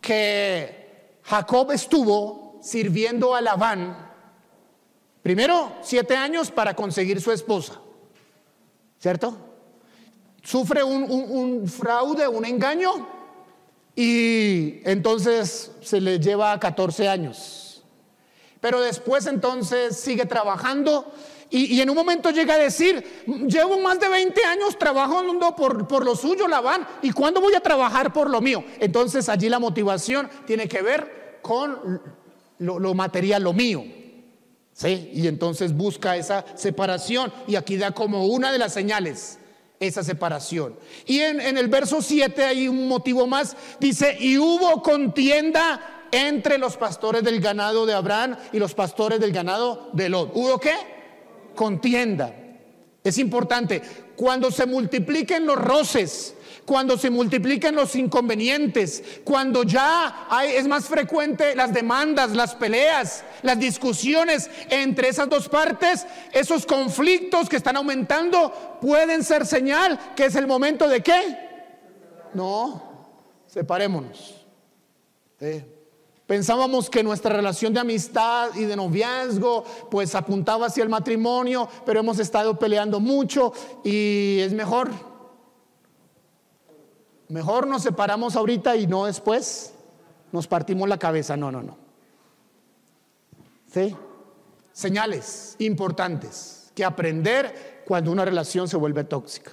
que 0.00 1.18
Jacob 1.22 1.70
estuvo 1.72 2.58
sirviendo 2.62 3.34
a 3.34 3.40
Labán, 3.40 4.10
primero 5.22 5.72
siete 5.82 6.16
años 6.16 6.50
para 6.50 6.74
conseguir 6.74 7.20
su 7.20 7.32
esposa, 7.32 7.80
¿cierto? 9.02 9.36
Sufre 10.44 10.84
un, 10.84 11.66
fraude, 11.66 12.28
un 12.28 12.44
engaño, 12.44 13.08
y 13.96 14.80
entonces 14.84 15.72
se 15.82 16.00
le 16.00 16.20
lleva 16.20 16.58
14 16.58 17.08
años. 17.08 17.82
Pero 18.60 18.80
después 18.80 19.26
entonces 19.26 19.96
sigue 19.98 20.24
trabajando 20.24 21.12
y, 21.50 21.80
en 21.80 21.90
un 21.90 21.96
momento 21.96 22.30
llega 22.30 22.54
a 22.54 22.58
decir, 22.58 23.04
llevo 23.46 23.78
más 23.80 23.98
de 23.98 24.08
20 24.08 24.44
años 24.44 24.78
trabajando 24.78 25.54
por, 25.56 25.86
por 25.88 26.04
lo 26.04 26.14
suyo, 26.14 26.46
Labán, 26.46 26.86
¿y 27.02 27.10
cuándo 27.10 27.40
voy 27.40 27.54
a 27.54 27.60
trabajar 27.60 28.12
por 28.12 28.30
lo 28.30 28.40
mío? 28.40 28.64
Entonces 28.78 29.28
allí 29.28 29.48
la 29.48 29.58
motivación 29.58 30.30
tiene 30.46 30.68
que 30.68 30.80
ver 30.80 31.40
con 31.42 32.00
lo, 32.58 32.94
material, 32.94 33.42
lo 33.42 33.52
mío. 33.52 33.84
Y 34.90 35.26
entonces 35.26 35.74
busca 35.74 36.16
esa 36.16 36.44
separación 36.54 37.32
y 37.46 37.56
aquí 37.56 37.76
da 37.76 37.92
como 37.92 38.26
una 38.26 38.50
de 38.50 38.58
las 38.58 38.72
señales 38.72 39.38
esa 39.80 40.04
separación. 40.04 40.76
Y 41.06 41.20
en, 41.20 41.40
en, 41.40 41.58
el 41.58 41.68
verso 41.68 42.00
7 42.00 42.44
hay 42.44 42.68
un 42.68 42.86
motivo 42.86 43.26
más, 43.26 43.56
dice, 43.80 44.16
y 44.20 44.38
hubo 44.38 44.80
contienda 44.80 46.06
entre 46.12 46.58
los 46.58 46.76
pastores 46.76 47.24
del 47.24 47.40
ganado 47.40 47.84
de 47.84 47.94
Abraham 47.94 48.36
y 48.52 48.58
los 48.58 48.74
pastores 48.74 49.18
del 49.18 49.32
ganado 49.32 49.90
de 49.92 50.08
Lot. 50.08 50.30
¿Hubo 50.34 50.60
qué? 50.60 50.74
contienda. 51.54 52.34
Es 53.04 53.18
importante, 53.18 53.82
cuando 54.16 54.50
se 54.50 54.66
multipliquen 54.66 55.46
los 55.46 55.56
roces, 55.56 56.34
cuando 56.64 56.96
se 56.96 57.10
multipliquen 57.10 57.74
los 57.74 57.96
inconvenientes, 57.96 59.02
cuando 59.24 59.62
ya 59.62 60.28
es 60.44 60.66
más 60.68 60.86
frecuente 60.86 61.54
las 61.56 61.72
demandas, 61.72 62.32
las 62.32 62.54
peleas, 62.54 63.24
las 63.42 63.58
discusiones 63.58 64.50
entre 64.70 65.08
esas 65.08 65.28
dos 65.28 65.48
partes, 65.48 66.06
esos 66.32 66.66
conflictos 66.66 67.48
que 67.48 67.56
están 67.56 67.76
aumentando 67.76 68.78
pueden 68.80 69.24
ser 69.24 69.46
señal 69.46 69.98
que 70.14 70.26
es 70.26 70.36
el 70.36 70.46
momento 70.46 70.88
de 70.88 71.02
qué? 71.02 71.38
No, 72.34 73.06
separémonos. 73.46 74.46
Pensábamos 76.26 76.88
que 76.88 77.02
nuestra 77.02 77.34
relación 77.34 77.74
de 77.74 77.80
amistad 77.80 78.54
y 78.54 78.64
de 78.64 78.76
noviazgo 78.76 79.64
pues 79.90 80.14
apuntaba 80.14 80.66
hacia 80.66 80.82
el 80.82 80.88
matrimonio, 80.88 81.68
pero 81.84 82.00
hemos 82.00 82.18
estado 82.20 82.58
peleando 82.58 83.00
mucho 83.00 83.52
y 83.84 84.38
es 84.40 84.52
mejor. 84.52 85.11
Mejor 87.32 87.66
nos 87.66 87.82
separamos 87.82 88.36
ahorita 88.36 88.76
y 88.76 88.86
no 88.86 89.06
después 89.06 89.72
nos 90.32 90.46
partimos 90.46 90.86
la 90.86 90.98
cabeza. 90.98 91.34
No, 91.34 91.50
no, 91.50 91.62
no. 91.62 91.78
¿Sí? 93.72 93.96
Señales 94.70 95.56
importantes 95.58 96.70
que 96.74 96.84
aprender 96.84 97.84
cuando 97.86 98.12
una 98.12 98.26
relación 98.26 98.68
se 98.68 98.76
vuelve 98.76 99.04
tóxica. 99.04 99.52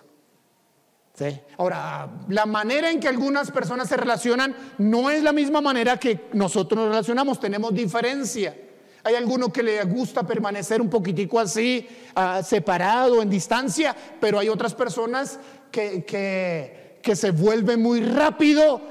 Ahora, 1.58 2.10
la 2.28 2.46
manera 2.46 2.92
en 2.92 3.00
que 3.00 3.08
algunas 3.08 3.50
personas 3.50 3.88
se 3.88 3.96
relacionan 3.96 4.56
no 4.78 5.10
es 5.10 5.24
la 5.24 5.34
misma 5.34 5.62
manera 5.62 5.98
que 5.98 6.30
nosotros 6.34 6.80
nos 6.80 6.90
relacionamos, 6.90 7.40
tenemos 7.40 7.74
diferencia. 7.74 8.58
Hay 9.04 9.16
algunos 9.16 9.54
que 9.54 9.64
le 9.64 9.84
gusta 9.86 10.24
permanecer 10.24 10.82
un 10.82 10.90
poquitico 10.90 11.40
así, 11.40 11.88
ah, 12.16 12.42
separado, 12.44 13.22
en 13.22 13.30
distancia, 13.30 13.96
pero 14.20 14.40
hay 14.40 14.50
otras 14.50 14.74
personas 14.76 15.40
que, 15.72 16.04
que, 16.06 16.88
se 17.16 17.32
vuelven 17.32 17.82
muy 17.82 18.01
rápido, 18.01 18.82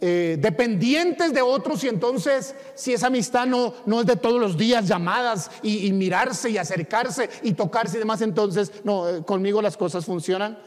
eh, 0.00 0.36
dependientes 0.38 1.32
de 1.32 1.40
otros 1.40 1.82
y 1.84 1.88
entonces 1.88 2.54
si 2.74 2.92
esa 2.92 3.06
amistad 3.06 3.46
no, 3.46 3.72
no 3.86 4.00
es 4.00 4.06
de 4.06 4.16
todos 4.16 4.38
los 4.40 4.58
días 4.58 4.86
llamadas 4.86 5.50
y, 5.62 5.90
mirarse 5.92 6.50
y 6.50 6.58
acercarse 6.58 7.30
y 7.42 7.52
tocarse 7.52 7.96
y 7.96 8.00
demás, 8.00 8.20
entonces 8.20 8.72
no, 8.84 9.08
eh, 9.08 9.22
conmigo 9.24 9.62
las 9.62 9.76
cosas 9.76 10.04
funcionan 10.04 10.58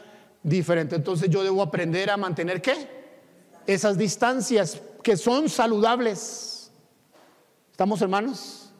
diferente. 0.42 0.96
Entonces 0.96 1.30
yo 1.30 1.44
debo 1.44 1.62
aprender 1.62 2.10
a 2.10 2.16
mantener 2.16 2.60
qué? 2.60 2.74
Esas 3.66 3.96
distancias 3.96 4.80
que 5.02 5.16
son 5.16 5.48
saludables. 5.48 6.72
¿Estamos 7.70 8.02
hermanos? 8.02 8.72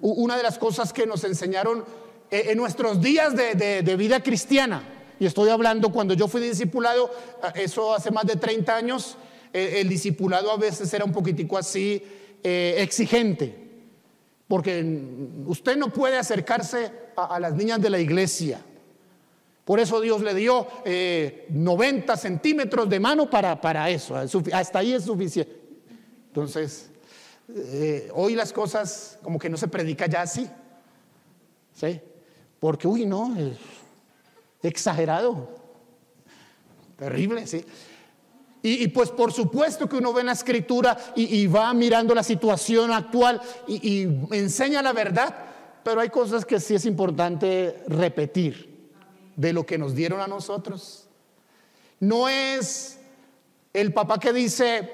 Una 0.00 0.36
de 0.36 0.42
las 0.42 0.58
cosas 0.58 0.92
que 0.92 1.06
nos 1.06 1.24
enseñaron 1.24 1.84
eh, 2.30 2.46
en 2.50 2.58
nuestros 2.58 3.00
días 3.00 3.34
de, 3.36 3.96
vida 3.96 4.22
cristiana, 4.22 4.82
y 5.18 5.26
estoy 5.26 5.50
hablando 5.50 5.90
cuando 5.90 6.14
yo 6.14 6.28
fui 6.28 6.40
discipulado, 6.40 7.10
eh, 7.42 7.62
eso 7.64 7.94
hace 7.94 8.10
más 8.10 8.26
de 8.26 8.36
30 8.36 8.76
años, 8.76 9.16
el, 9.52 9.88
discipulado 9.88 10.50
a 10.50 10.56
veces 10.56 10.92
era 10.92 11.04
un 11.04 11.12
poquitico 11.12 11.56
así 11.56 12.02
eh, 12.42 12.74
exigente, 12.78 13.54
porque 14.48 14.84
usted 15.46 15.76
no 15.76 15.92
puede 15.92 16.18
acercarse 16.18 16.90
a, 17.16 17.38
las 17.38 17.54
niñas 17.54 17.80
de 17.80 17.88
la 17.88 17.98
iglesia. 17.98 18.60
Por 19.64 19.80
eso 19.80 20.00
Dios 20.00 20.20
le 20.20 20.34
dio 20.34 20.66
90 21.48 22.12
eh, 22.12 22.16
centímetros 22.16 22.88
de 22.88 23.00
mano 23.00 23.30
para, 23.30 23.58
para 23.58 23.88
eso. 23.88 24.14
Hasta 24.16 24.78
ahí 24.78 24.92
es 24.92 25.04
suficiente. 25.04 25.56
Entonces, 26.26 26.90
eh, 27.48 28.10
hoy 28.12 28.34
las 28.34 28.52
cosas 28.52 29.18
como 29.22 29.38
que 29.38 29.48
no 29.48 29.56
se 29.56 29.68
predica 29.68 30.06
ya 30.06 30.22
así. 30.22 30.48
¿Sí? 31.72 32.00
Porque, 32.60 32.86
uy, 32.86 33.06
no, 33.06 33.34
exagerado. 34.68 35.48
Terrible, 36.96 37.46
¿sí? 37.46 37.64
Y, 38.66 38.88
pues 38.88 39.10
por 39.10 39.30
supuesto 39.30 39.86
que 39.86 39.96
uno 39.96 40.14
ve 40.14 40.22
en 40.22 40.28
la 40.28 40.32
escritura 40.32 40.96
y, 41.14 41.46
va 41.46 41.74
mirando 41.74 42.14
la 42.14 42.22
situación 42.22 42.92
actual 42.92 43.38
y, 43.68 44.08
enseña 44.30 44.80
la 44.80 44.94
verdad, 44.94 45.34
pero 45.82 46.00
hay 46.00 46.08
cosas 46.08 46.46
que 46.46 46.58
sí 46.58 46.74
es 46.74 46.86
importante 46.86 47.82
repetir 47.88 48.88
de 49.36 49.52
lo 49.52 49.66
que 49.66 49.76
nos 49.76 49.94
dieron 49.94 50.22
a 50.22 50.26
nosotros. 50.26 51.08
No 52.00 52.26
es 52.26 52.98
el 53.74 53.92
papá 53.92 54.18
que 54.18 54.32
dice, 54.32 54.90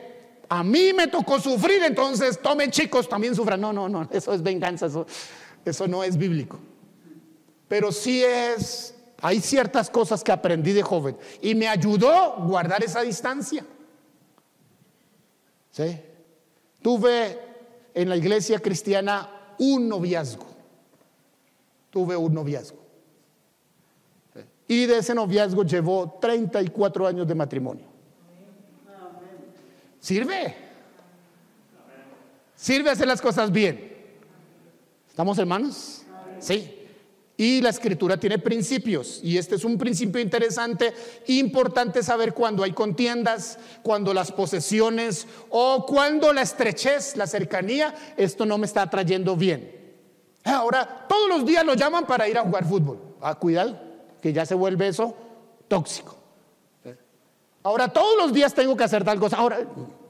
a 0.49 0.65
mí 0.65 0.93
me 0.93 1.07
tocó 1.07 1.39
sufrir, 1.39 1.85
entonces 1.85 2.43
tomen 2.43 2.73
chicos, 2.73 3.09
también 3.09 3.37
sufran. 3.37 3.61
No, 3.61 3.73
no, 3.73 3.89
no, 3.89 4.09
eso 4.11 4.35
es 4.35 4.43
venganza, 4.43 4.87
eso, 4.87 5.07
eso 5.65 5.87
no 5.87 6.03
es 6.03 6.17
bíblico. 6.17 6.59
Pero 7.69 7.93
sí 7.93 8.25
es 8.25 8.97
hay 9.21 9.41
ciertas 9.41 9.91
cosas 9.91 10.25
que 10.25 10.33
aprendí 10.33 10.73
de 10.73 10.83
joven 10.83 11.17
y 11.43 11.55
me 11.55 11.69
ayudó 11.69 12.37
guardar 12.47 12.83
esa 12.83 13.03
distancia. 13.03 13.65
¿Sí? 15.71 16.01
Tuve 16.83 17.39
en 17.95 18.09
la 18.09 18.17
iglesia 18.17 18.59
cristiana 18.59 19.55
un 19.59 19.89
noviazgo. 19.89 20.47
Tuve 21.91 22.17
un 22.17 22.33
noviazgo. 22.33 22.79
Y 24.67 24.87
de 24.87 24.99
ese 24.99 25.15
noviazgo 25.15 25.65
llevó 25.65 26.19
34 26.21 27.07
años 27.07 27.27
de 27.27 27.35
matrimonio. 27.35 27.87
¿Sirve? 29.99 30.55
¿Sirve 32.55 32.91
hacer 32.91 33.09
las 33.09 33.21
cosas 33.21 33.51
bien? 33.51 33.93
¿Estamos 35.09 35.39
hermanos? 35.39 36.03
Sí. 36.39 36.80
Y 37.41 37.63
la 37.63 37.71
escritura 37.71 38.21
tiene 38.21 38.39
principios, 38.39 39.19
y 39.23 39.39
este 39.39 39.55
es 39.55 39.65
un 39.65 39.79
principio 39.79 40.21
interesante, 40.21 40.93
importante 41.29 42.03
saber 42.03 42.35
cuando 42.35 42.63
hay 42.63 42.73
contiendas, 42.73 43.59
cuando 43.83 44.13
las 44.13 44.31
posesiones 44.31 45.27
o 45.49 45.87
cuando 45.87 46.35
la 46.35 46.43
estrechez, 46.43 47.17
la 47.17 47.27
cercanía, 47.27 47.95
esto 48.19 48.45
no 48.45 48.59
me 48.59 48.67
está 48.67 48.91
trayendo 48.91 49.37
bien. 49.37 49.75
Ahora, 50.45 51.07
todos 51.09 51.31
los 51.31 51.47
días 51.47 51.65
lo 51.65 51.73
llaman 51.73 52.05
para 52.05 52.29
ir 52.29 52.37
a 52.37 52.43
jugar 52.43 52.67
fútbol. 52.67 52.99
Ah, 53.23 53.35
cuidado, 53.37 53.81
que 54.21 54.35
ya 54.35 54.45
se 54.45 54.55
vuelve 54.55 54.89
eso 54.89 55.17
tóxico. 55.67 56.19
Ahora, 57.63 57.89
todos 57.89 58.19
los 58.19 58.35
días 58.35 58.53
tengo 58.53 58.77
que 58.77 58.85
hacer 58.85 59.03
tal 59.03 59.19
cosa. 59.19 59.39
Ahora, 59.39 59.67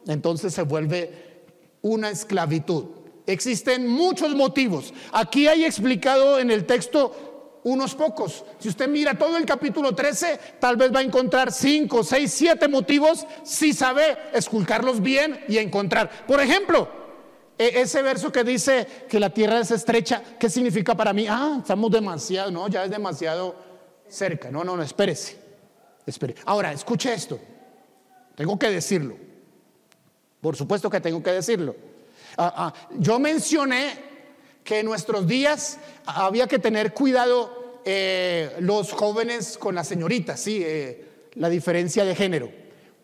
entonces 0.09 0.53
se 0.53 0.63
vuelve 0.63 1.45
una 1.81 2.11
esclavitud. 2.11 2.87
Existen 3.31 3.87
muchos 3.87 4.35
motivos. 4.35 4.93
Aquí 5.13 5.47
hay 5.47 5.65
explicado 5.65 6.39
en 6.39 6.51
el 6.51 6.67
texto 6.67 7.61
unos 7.63 7.95
pocos. 7.95 8.45
Si 8.59 8.69
usted 8.69 8.89
mira 8.89 9.17
todo 9.17 9.37
el 9.37 9.45
capítulo 9.45 9.95
13, 9.95 10.41
tal 10.59 10.76
vez 10.76 10.93
va 10.95 11.00
a 11.00 11.02
encontrar 11.02 11.52
5, 11.52 12.02
6, 12.02 12.33
7 12.33 12.69
motivos 12.69 13.26
si 13.45 13.73
sabe 13.73 14.17
esculcarlos 14.33 15.00
bien 15.00 15.45
y 15.49 15.59
encontrar. 15.59 16.26
Por 16.26 16.41
ejemplo, 16.41 16.89
e, 17.59 17.81
ese 17.81 18.02
verso 18.02 18.33
que 18.33 18.43
dice 18.43 18.87
que 19.09 19.21
la 19.21 19.31
tierra 19.31 19.61
es 19.61 19.71
estrecha, 19.71 20.23
¿qué 20.39 20.49
significa 20.49 20.97
para 20.97 21.13
mí? 21.13 21.26
Ah, 21.28 21.59
estamos 21.61 21.91
demasiado, 21.91 22.50
no, 22.50 22.69
ya 22.69 22.85
es 22.85 22.91
demasiado 22.91 23.54
cerca. 24.09 24.50
No, 24.50 24.65
no, 24.65 24.76
no, 24.76 24.83
espérese. 24.83 25.39
Espere. 26.07 26.35
Ahora, 26.47 26.73
escuche 26.73 27.13
esto. 27.13 27.39
Tengo 28.35 28.59
que 28.59 28.71
decirlo. 28.71 29.17
Por 30.41 30.57
supuesto 30.57 30.89
que 30.89 31.00
tengo 31.00 31.23
que 31.23 31.31
decirlo. 31.31 31.76
Ah, 32.36 32.52
ah, 32.56 32.75
yo 32.99 33.19
mencioné 33.19 34.10
que 34.64 34.80
en 34.80 34.86
nuestros 34.86 35.26
días 35.26 35.78
había 36.06 36.47
que 36.47 36.58
tener 36.58 36.93
cuidado 36.93 37.80
eh, 37.84 38.56
los 38.60 38.93
jóvenes 38.93 39.56
con 39.58 39.75
las 39.75 39.88
señoritas, 39.88 40.40
¿sí? 40.40 40.62
Eh, 40.64 41.28
la 41.34 41.49
diferencia 41.49 42.04
de 42.04 42.14
género. 42.14 42.50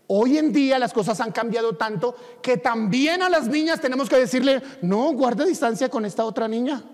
Hoy 0.08 0.38
en 0.38 0.52
día 0.52 0.78
las 0.78 0.92
cosas 0.92 1.20
han 1.20 1.32
cambiado 1.32 1.76
tanto 1.76 2.14
que 2.40 2.58
también 2.58 3.22
a 3.22 3.28
las 3.28 3.48
niñas 3.48 3.80
tenemos 3.80 4.08
que 4.08 4.16
decirle, 4.16 4.62
no, 4.82 5.12
guarde 5.12 5.46
distancia 5.46 5.88
con 5.88 6.04
esta 6.04 6.24
otra 6.24 6.46
niña. 6.46 6.84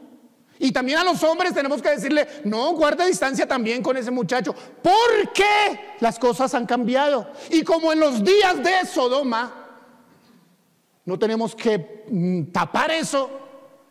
Y 0.58 0.70
también 0.70 0.98
a 0.98 1.04
los 1.04 1.22
hombres 1.24 1.52
tenemos 1.52 1.82
que 1.82 1.90
decirle, 1.90 2.26
no, 2.44 2.72
guarde 2.72 3.06
distancia 3.06 3.46
también 3.46 3.82
con 3.82 3.96
ese 3.96 4.10
muchacho. 4.10 4.54
Porque 4.80 5.96
las 6.00 6.18
cosas 6.18 6.54
han 6.54 6.66
cambiado. 6.66 7.30
Y 7.50 7.62
como 7.62 7.92
en 7.92 8.00
los 8.00 8.22
días 8.22 8.62
de 8.62 8.86
Sodoma, 8.86 9.61
no 11.04 11.18
tenemos 11.18 11.54
que 11.54 12.04
mm, 12.08 12.52
tapar 12.52 12.90
eso 12.90 13.30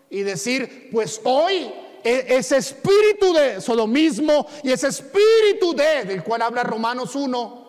y 0.10 0.22
decir, 0.22 0.90
pues 0.92 1.22
hoy 1.24 1.72
e, 2.04 2.26
ese 2.30 2.58
espíritu 2.58 3.34
de 3.34 3.62
sodomismo 3.62 4.48
y 4.64 4.72
ese 4.72 4.88
espíritu 4.88 5.74
de, 5.76 6.06
del 6.06 6.24
cual 6.24 6.42
habla 6.42 6.64
Romanos 6.64 7.16
1, 7.16 7.62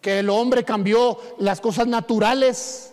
que 0.00 0.20
el 0.20 0.30
hombre 0.30 0.64
cambió 0.64 1.18
las 1.38 1.60
cosas 1.60 1.86
naturales 1.86 2.92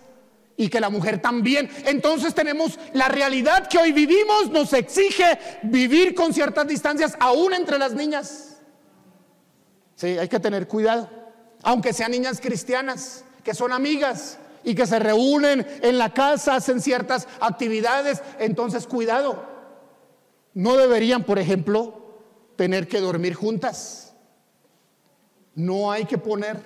y 0.57 0.69
que 0.69 0.79
la 0.79 0.89
mujer 0.89 1.21
también. 1.21 1.69
Entonces 1.85 2.33
tenemos 2.33 2.79
la 2.93 3.07
realidad 3.07 3.67
que 3.67 3.77
hoy 3.77 3.91
vivimos, 3.91 4.49
nos 4.49 4.73
exige 4.73 5.37
vivir 5.63 6.15
con 6.15 6.33
ciertas 6.33 6.67
distancias, 6.67 7.15
aún 7.19 7.53
entre 7.53 7.77
las 7.77 7.93
niñas. 7.93 8.57
Sí, 9.95 10.17
hay 10.17 10.27
que 10.27 10.39
tener 10.39 10.67
cuidado, 10.67 11.09
aunque 11.63 11.93
sean 11.93 12.11
niñas 12.11 12.41
cristianas, 12.41 13.23
que 13.43 13.53
son 13.53 13.71
amigas, 13.71 14.39
y 14.65 14.75
que 14.75 14.87
se 14.87 14.99
reúnen 14.99 15.65
en 15.81 15.97
la 15.97 16.13
casa, 16.13 16.55
hacen 16.55 16.81
ciertas 16.81 17.27
actividades, 17.39 18.21
entonces 18.39 18.87
cuidado. 18.87 19.45
No 20.53 20.75
deberían, 20.75 21.23
por 21.23 21.39
ejemplo, 21.39 22.05
tener 22.55 22.87
que 22.87 22.99
dormir 22.99 23.35
juntas. 23.35 24.13
No 25.53 25.91
hay 25.91 26.05
que 26.05 26.17
poner, 26.17 26.57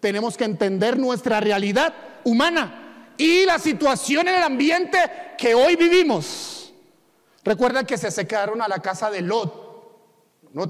tenemos 0.00 0.36
que 0.36 0.44
entender 0.44 0.98
nuestra 0.98 1.38
realidad 1.38 1.94
humana 2.24 3.12
y 3.16 3.44
la 3.44 3.58
situación 3.58 4.26
en 4.28 4.36
el 4.36 4.42
ambiente 4.42 4.98
que 5.38 5.54
hoy 5.54 5.76
vivimos. 5.76 6.72
Recuerda 7.44 7.84
que 7.84 7.98
se 7.98 8.08
acercaron 8.08 8.62
a 8.62 8.68
la 8.68 8.80
casa 8.80 9.10
de 9.10 9.20
Lot. 9.20 9.62
No 10.52 10.68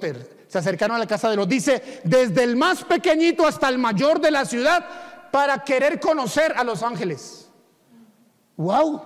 se 0.48 0.58
acercaron 0.58 0.96
a 0.96 0.98
la 0.98 1.06
casa 1.06 1.30
de 1.30 1.36
Lot. 1.36 1.48
Dice, 1.48 2.00
desde 2.04 2.42
el 2.42 2.56
más 2.56 2.84
pequeñito 2.84 3.46
hasta 3.46 3.68
el 3.68 3.78
mayor 3.78 4.20
de 4.20 4.30
la 4.30 4.44
ciudad, 4.44 4.84
para 5.34 5.64
querer 5.64 5.98
conocer 5.98 6.54
a 6.56 6.62
los 6.62 6.84
ángeles. 6.84 7.48
¡Wow! 8.56 9.02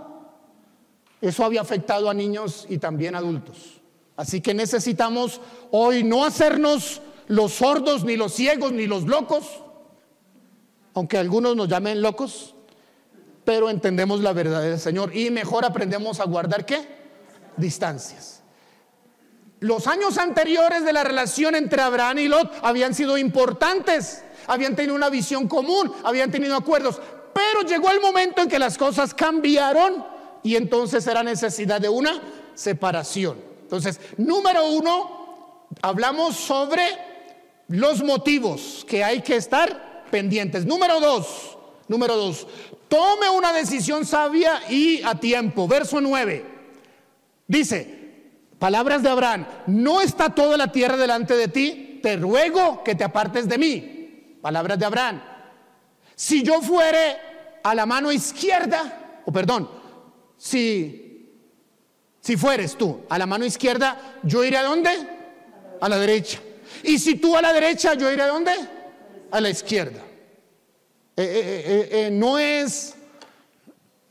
Eso 1.23 1.43
había 1.43 1.62
afectado 1.62 2.11
a 2.11 2.12
niños 2.12 2.67
y 2.69 2.77
también 2.77 3.14
adultos. 3.14 3.81
Así 4.14 4.43
que 4.43 4.53
necesitamos 4.53 5.41
hoy 5.71 6.05
no 6.05 6.27
hacernos 6.27 7.01
los 7.29 7.55
sordos, 7.55 8.05
ni 8.05 8.19
los 8.19 8.35
ciegos, 8.35 8.73
ni 8.73 8.87
los 8.87 9.05
locos, 9.05 9.62
aunque 10.93 11.17
algunos 11.17 11.57
nos 11.57 11.67
llamen 11.67 12.03
locos, 12.03 12.55
pero 13.47 13.71
entendemos 13.71 14.21
la 14.21 14.35
verdad 14.35 14.61
del 14.61 14.79
Señor 14.79 15.17
y 15.17 15.31
mejor 15.31 15.64
aprendemos 15.64 16.21
a 16.21 16.25
guardar 16.25 16.67
qué? 16.67 16.87
Distancias. 17.57 18.43
Los 19.61 19.87
años 19.87 20.19
anteriores 20.19 20.85
de 20.85 20.93
la 20.93 21.05
relación 21.05 21.55
entre 21.55 21.81
Abraham 21.81 22.19
y 22.19 22.29
Lot 22.29 22.53
habían 22.61 22.95
sido 22.95 23.17
importantes 23.17 24.25
habían 24.49 24.75
tenido 24.75 24.97
una 24.97 25.11
visión 25.11 25.47
común, 25.47 25.93
habían 26.03 26.31
tenido 26.31 26.57
acuerdos, 26.57 27.01
pero 27.33 27.63
llegó 27.63 27.91
el 27.91 28.01
momento 28.01 28.43
en 28.43 28.49
que 28.49 28.59
las 28.59 28.77
cosas 28.77 29.15
cambiaron 29.15 30.05
y 30.43 30.57
entonces 30.57 31.07
era 31.07 31.23
necesidad 31.23 31.81
de 31.81 31.89
una 31.89 32.21
separación. 32.55 33.39
Entonces, 33.63 34.01
número 34.17 34.67
uno, 34.71 35.67
hablamos 35.83 36.35
sobre 36.37 36.83
los 37.69 38.03
motivos 38.03 38.85
que 38.89 39.05
hay 39.05 39.21
que 39.23 39.37
estar 39.37 40.05
pendientes. 40.11 40.65
Número 40.65 41.01
dos, 41.01 41.59
número 41.87 42.17
dos, 42.17 42.47
tome 42.89 43.29
una 43.29 43.53
decisión 43.53 44.07
sabia 44.07 44.63
y 44.71 45.03
a 45.03 45.15
tiempo. 45.15 45.69
Verso 45.69 46.01
9. 46.01 46.45
Dice, 47.47 48.23
palabras 48.59 49.03
de 49.03 49.11
Abraham, 49.11 49.47
no 49.67 50.01
está 50.01 50.35
toda 50.35 50.57
la 50.57 50.73
tierra 50.73 50.97
delante 50.97 51.35
de 51.35 51.49
ti, 51.49 52.01
te 52.03 52.17
ruego 52.17 52.83
que 52.85 52.95
te 52.95 53.05
apartes 53.05 53.49
de 53.49 53.59
mí. 53.59 53.98
Palabras 54.40 54.79
de 54.79 54.85
Abraham. 54.85 55.20
Si 56.14 56.42
yo 56.42 56.61
fuere 56.61 57.16
a 57.62 57.74
la 57.74 57.87
mano 57.87 58.11
izquierda, 58.11 59.20
o 59.24 59.33
perdón, 59.33 59.68
si, 60.37 61.33
si 62.20 62.37
fueres 62.37 62.77
tú 62.77 63.01
a 63.09 63.18
la 63.18 63.27
mano 63.27 63.44
izquierda, 63.44 64.18
yo 64.22 64.44
iré 64.44 64.57
a 64.57 64.62
dónde? 64.62 64.90
A 65.81 65.88
la 65.88 65.98
derecha. 65.98 66.40
Y 66.83 66.98
si 66.98 67.16
tú 67.16 67.37
a 67.37 67.42
la 67.42 67.53
derecha, 67.53 67.94
yo 67.94 68.11
iré 68.11 68.22
a 68.22 68.29
dónde? 68.29 68.53
A 69.31 69.40
la 69.40 69.51
izquierda. 69.51 70.03
no 72.12 72.38
es, 72.38 72.94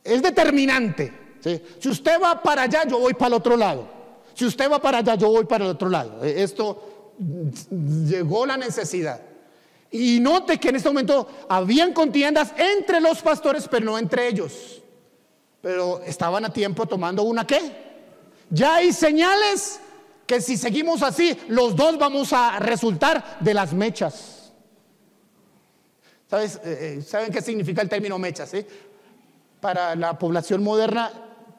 es 0.04 0.22
determinante. 0.22 1.14
Si 1.80 1.90
usted 1.90 2.22
va 2.22 2.42
para 2.42 2.64
allá, 2.64 2.86
yo 2.86 3.00
voy 3.00 3.14
para 3.14 3.28
el 3.28 3.34
otro 3.34 3.56
lado. 3.56 3.88
Si 4.34 4.46
usted 4.46 4.70
va 4.70 4.80
para 4.80 5.00
allá, 5.00 5.16
yo 5.16 5.30
voy 5.30 5.46
para 5.46 5.66
el 5.66 5.72
otro 5.72 5.90
lado. 5.90 6.24
Esto 6.24 7.14
llegó 8.08 8.46
la 8.46 8.58
necesidad. 8.58 9.20
Y 9.92 10.20
note 10.20 10.60
que 10.60 10.70
en 10.70 10.76
este 10.76 10.90
momento 10.90 11.28
habían 11.48 11.94
contiendas 11.94 12.54
entre 12.58 13.00
los 13.00 13.22
pastores, 13.22 13.68
pero 13.68 13.86
no 13.86 13.98
entre 13.98 14.28
ellos. 14.28 14.82
Pero 15.62 16.02
estaban 16.02 16.46
a 16.46 16.52
tiempo 16.52 16.86
tomando 16.86 17.24
una 17.24 17.48
qué. 17.48 17.60
Ya 18.50 18.76
hay 18.76 18.94
señales 18.94 19.80
que 20.26 20.42
si 20.42 20.58
seguimos 20.58 21.04
así, 21.04 21.38
los 21.48 21.76
dos 21.76 21.98
vamos 21.98 22.34
a 22.34 22.60
resultar 22.60 23.38
de 23.40 23.54
las 23.54 23.74
mechas. 23.74 24.54
¿Sabes? 26.30 26.58
Eh, 26.58 26.98
eh, 26.98 27.02
¿Saben 27.02 27.32
qué 27.32 27.42
significa 27.42 27.82
el 27.82 27.88
término 27.88 28.20
mechas? 28.20 28.52
Para 29.62 29.96
la 29.96 30.20
población 30.20 30.62
moderna, 30.62 31.12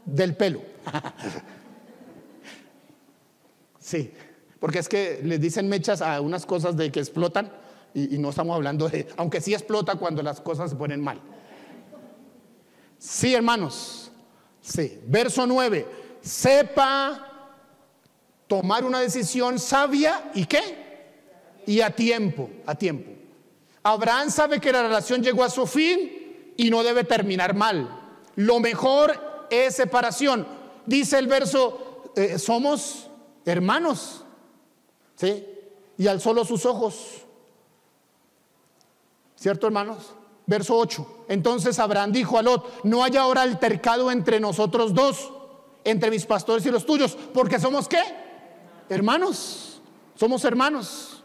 del 0.05 0.35
pelo. 0.37 0.63
sí, 3.79 4.13
porque 4.59 4.79
es 4.79 4.89
que 4.89 5.21
les 5.23 5.41
dicen 5.41 5.69
mechas 5.69 6.01
a 6.01 6.21
unas 6.21 6.47
cosas 6.47 6.77
de 6.77 6.91
que 6.91 7.01
explotan 7.01 7.53
y, 7.95 8.19
no 8.19 8.31
estamos 8.31 8.55
hablando 8.55 8.89
de, 8.89 9.09
aunque 9.17 9.41
sí 9.41 9.55
explota 9.55 9.97
cuando 9.97 10.23
las 10.23 10.41
cosas 10.41 10.71
se 10.71 10.77
ponen 10.77 11.01
mal. 11.01 11.21
Sí, 12.99 13.35
hermanos. 13.35 14.11
Sí. 14.61 15.01
Verso 15.07 15.47
9. 15.47 15.87
Sepa 16.21 17.29
tomar 18.47 18.85
una 18.85 19.01
decisión 19.01 19.59
sabia 19.59 20.31
y 20.35 20.47
qué? 20.47 20.89
Y 21.67 21.81
a 21.81 21.95
tiempo, 21.95 22.51
a 22.67 22.75
tiempo. 22.75 23.13
Abraham 23.83 24.31
sabe 24.31 24.61
que 24.61 24.73
la 24.73 24.83
relación 24.83 25.23
llegó 25.23 25.45
a 25.45 25.51
su 25.51 25.67
fin 25.67 26.53
y 26.57 26.71
no 26.71 26.83
debe 26.83 27.05
terminar 27.05 27.55
mal. 27.55 27.89
Lo 28.37 28.61
mejor 28.61 29.47
es 29.51 29.77
separación. 29.77 30.47
Dice 30.87 31.19
el 31.19 31.27
verso, 31.27 32.13
eh, 32.17 32.39
somos 32.39 33.09
hermanos. 33.45 34.25
¿Sí? 35.15 35.45
Y 35.97 36.07
alzó 36.07 36.33
los 36.33 36.49
sus 36.49 36.65
ojos 36.65 37.27
¿Cierto, 39.39 39.69
hermanos? 39.69 40.15
Verso 40.47 40.77
8. 40.77 41.25
Entonces 41.29 41.79
Abraham 41.79 42.11
dijo 42.11 42.39
a 42.39 42.43
Lot, 42.43 42.85
no 42.85 43.05
haya 43.05 43.21
ahora 43.21 43.43
altercado 43.43 44.11
entre 44.11 44.41
nosotros 44.41 44.95
dos, 44.95 45.33
entre 45.85 46.11
mis 46.11 46.27
pastores 46.27 46.67
y 46.67 46.71
los 46.71 46.85
tuyos, 46.85 47.17
porque 47.33 47.61
somos 47.61 47.87
qué? 47.87 48.03
Hermanos. 48.89 49.81
Somos 50.17 50.45
hermanos. 50.45 51.23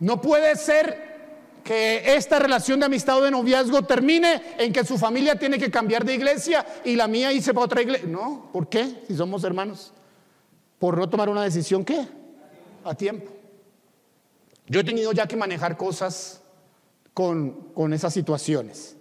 No 0.00 0.20
puede 0.22 0.56
ser 0.56 1.08
que 1.62 2.14
esta 2.14 2.38
relación 2.38 2.80
de 2.80 2.86
amistad 2.86 3.18
o 3.18 3.22
de 3.22 3.30
noviazgo 3.30 3.82
termine 3.82 4.54
en 4.56 4.72
que 4.72 4.84
su 4.84 4.96
familia 4.96 5.38
tiene 5.38 5.58
que 5.58 5.70
cambiar 5.70 6.04
de 6.04 6.14
iglesia 6.14 6.64
y 6.84 6.96
la 6.96 7.06
mía 7.06 7.32
irse 7.32 7.52
para 7.52 7.66
otra 7.66 7.82
iglesia. 7.82 8.08
No, 8.08 8.48
¿por 8.50 8.68
qué? 8.68 9.02
Si 9.06 9.14
somos 9.14 9.44
hermanos. 9.44 9.92
Por 10.78 10.96
no 10.96 11.10
tomar 11.10 11.28
una 11.28 11.42
decisión, 11.42 11.84
¿qué? 11.84 12.08
A 12.84 12.94
tiempo. 12.94 13.30
Yo 14.66 14.80
he 14.80 14.84
tenido 14.84 15.12
ya 15.12 15.26
que 15.26 15.36
manejar 15.36 15.76
cosas 15.76 16.40
con, 17.18 17.92
esas 17.92 18.14
situaciones. 18.14 18.96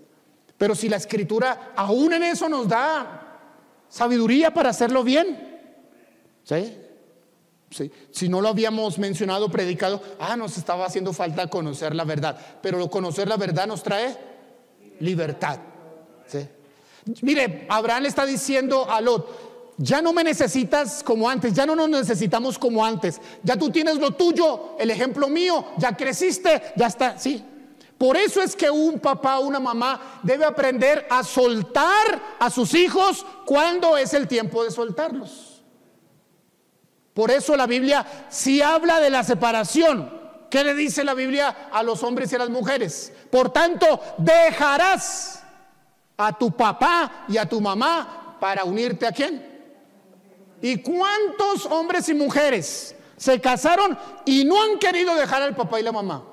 Pero 0.58 0.73
si 0.73 0.89
la 0.89 0.97
escritura 0.97 1.73
aún 1.75 2.13
en 2.13 2.23
eso 2.23 2.49
nos 2.49 2.67
da 2.67 3.86
sabiduría 3.88 4.51
para 4.51 4.71
hacerlo 4.71 5.03
bien, 5.03 5.60
¿sí? 6.43 6.75
¿sí? 7.69 7.91
Si 8.10 8.27
no 8.27 8.41
lo 8.41 8.47
habíamos 8.47 8.97
mencionado, 8.97 9.51
predicado, 9.51 10.01
ah, 10.19 10.36
nos 10.36 10.58
estaba 10.58 10.88
haciendo 10.88 11.13
falta 11.13 11.47
conocer 11.47 11.93
la 11.93 12.06
verdad. 12.06 12.36
Pero 12.60 12.89
conocer 12.89 13.27
la 13.27 13.38
verdad 13.38 13.67
nos 13.67 13.84
trae 13.84 14.17
libertad. 14.99 15.60
¿sí? 16.25 16.39
Mire, 17.21 17.67
Abraham 17.69 18.01
le 18.01 18.10
está 18.10 18.25
diciendo 18.25 18.89
a 18.89 18.99
Lot, 18.99 19.75
ya 19.77 20.01
no 20.01 20.12
me 20.12 20.23
necesitas 20.23 21.03
como 21.03 21.30
antes, 21.30 21.53
ya 21.53 21.67
no 21.67 21.75
nos 21.75 21.88
necesitamos 21.88 22.58
como 22.58 22.84
antes, 22.84 23.21
ya 23.43 23.56
tú 23.58 23.69
tienes 23.69 23.97
lo 23.97 24.15
tuyo, 24.15 24.75
el 24.80 24.89
ejemplo 24.89 25.30
mío, 25.30 25.65
ya 25.77 25.95
creciste, 25.95 26.73
ya 26.75 26.88
está, 26.88 27.19
sí, 27.19 27.43
por 27.97 28.15
eso 28.15 28.41
es 28.41 28.55
que 28.55 28.69
un 28.69 28.99
papá 28.99 29.39
una 29.39 29.60
mamá 29.60 30.19
debe 30.23 30.45
aprender 30.45 31.07
a 31.10 31.23
soltar 31.23 32.36
a 32.39 32.49
sus 32.49 32.73
hijos 32.75 33.25
cuando 33.45 33.97
es 33.97 34.13
el 34.13 34.27
tiempo 34.27 34.63
de 34.63 34.71
soltarlos. 34.71 35.63
Por 37.13 37.31
eso 37.31 37.57
la 37.57 37.65
Biblia 37.65 38.05
si 38.29 38.62
habla 38.62 38.99
de 38.99 39.10
la 39.10 39.23
separación. 39.23 40.15
¿Qué 40.51 40.63
le 40.63 40.75
dice 40.75 41.03
la 41.03 41.13
Biblia 41.13 41.69
a 41.71 41.83
los 41.83 42.03
hombres 42.03 42.31
y 42.31 42.36
a 42.36 42.39
las 42.39 42.49
mujeres? 42.49 43.12
Por 43.29 43.51
tanto, 43.51 43.99
dejarás 44.17 45.43
a 46.15 46.38
tu 46.38 46.51
papá 46.51 47.25
y 47.27 47.38
a 47.38 47.49
tu 47.49 47.60
mamá 47.60 48.38
para 48.39 48.63
unirte 48.63 49.05
a 49.05 49.12
quién? 49.12 49.45
¿Y 50.62 50.81
cuántos 50.81 51.65
hombres 51.65 52.07
y 52.10 52.13
mujeres 52.13 52.95
se 53.17 53.41
casaron 53.41 53.97
y 54.25 54.45
no 54.45 54.62
han 54.62 54.79
querido 54.79 55.15
dejar 55.15 55.41
al 55.41 55.55
papá 55.55 55.79
y 55.79 55.83
la 55.83 55.91
mamá? 55.91 56.23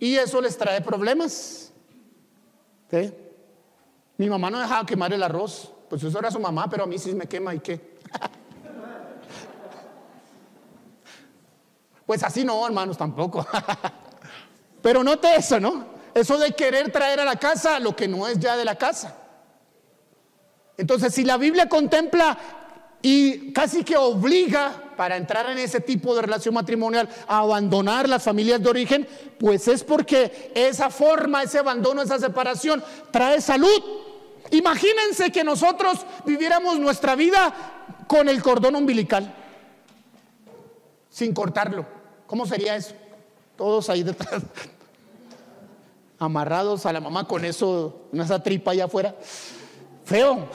Y 0.00 0.16
eso 0.16 0.40
les 0.40 0.56
trae 0.56 0.80
problemas. 0.80 1.72
Mi 4.16 4.28
mamá 4.28 4.50
no 4.50 4.58
dejaba 4.58 4.86
quemar 4.86 5.12
el 5.12 5.22
arroz. 5.22 5.72
Pues 5.88 6.02
eso 6.02 6.18
era 6.18 6.30
su 6.30 6.38
mamá, 6.38 6.68
pero 6.68 6.84
a 6.84 6.86
mí 6.86 6.98
sí 6.98 7.14
me 7.14 7.26
quema 7.26 7.54
y 7.54 7.60
qué. 7.60 7.98
pues 12.06 12.22
así 12.22 12.44
no, 12.44 12.64
hermanos, 12.66 12.98
tampoco. 12.98 13.46
pero 14.82 15.02
note 15.02 15.36
eso, 15.36 15.58
¿no? 15.58 15.98
Eso 16.14 16.38
de 16.38 16.52
querer 16.52 16.92
traer 16.92 17.20
a 17.20 17.24
la 17.24 17.36
casa 17.36 17.80
lo 17.80 17.96
que 17.96 18.08
no 18.08 18.26
es 18.26 18.38
ya 18.38 18.56
de 18.56 18.64
la 18.64 18.76
casa. 18.76 19.16
Entonces, 20.76 21.14
si 21.14 21.24
la 21.24 21.36
Biblia 21.36 21.68
contempla 21.68 22.38
y 23.02 23.52
casi 23.52 23.82
que 23.82 23.96
obliga 23.96 24.87
para 24.98 25.16
entrar 25.16 25.48
en 25.48 25.58
ese 25.58 25.80
tipo 25.80 26.12
de 26.16 26.22
relación 26.22 26.52
matrimonial 26.52 27.08
a 27.28 27.38
abandonar 27.38 28.08
las 28.08 28.20
familias 28.20 28.60
de 28.60 28.68
origen, 28.68 29.08
pues 29.38 29.68
es 29.68 29.84
porque 29.84 30.50
esa 30.56 30.90
forma, 30.90 31.44
ese 31.44 31.60
abandono, 31.60 32.02
esa 32.02 32.18
separación 32.18 32.82
trae 33.12 33.40
salud. 33.40 33.80
Imagínense 34.50 35.30
que 35.30 35.44
nosotros 35.44 36.04
viviéramos 36.26 36.80
nuestra 36.80 37.14
vida 37.14 37.54
con 38.08 38.28
el 38.28 38.42
cordón 38.42 38.74
umbilical, 38.74 39.32
sin 41.08 41.32
cortarlo. 41.32 41.86
¿Cómo 42.26 42.44
sería 42.44 42.74
eso? 42.74 42.96
Todos 43.56 43.88
ahí 43.90 44.02
detrás, 44.02 44.42
amarrados 46.18 46.86
a 46.86 46.92
la 46.92 47.00
mamá 47.00 47.28
con 47.28 47.44
eso, 47.44 48.08
esa 48.12 48.42
tripa 48.42 48.72
allá 48.72 48.86
afuera. 48.86 49.14
Feo. 50.04 50.48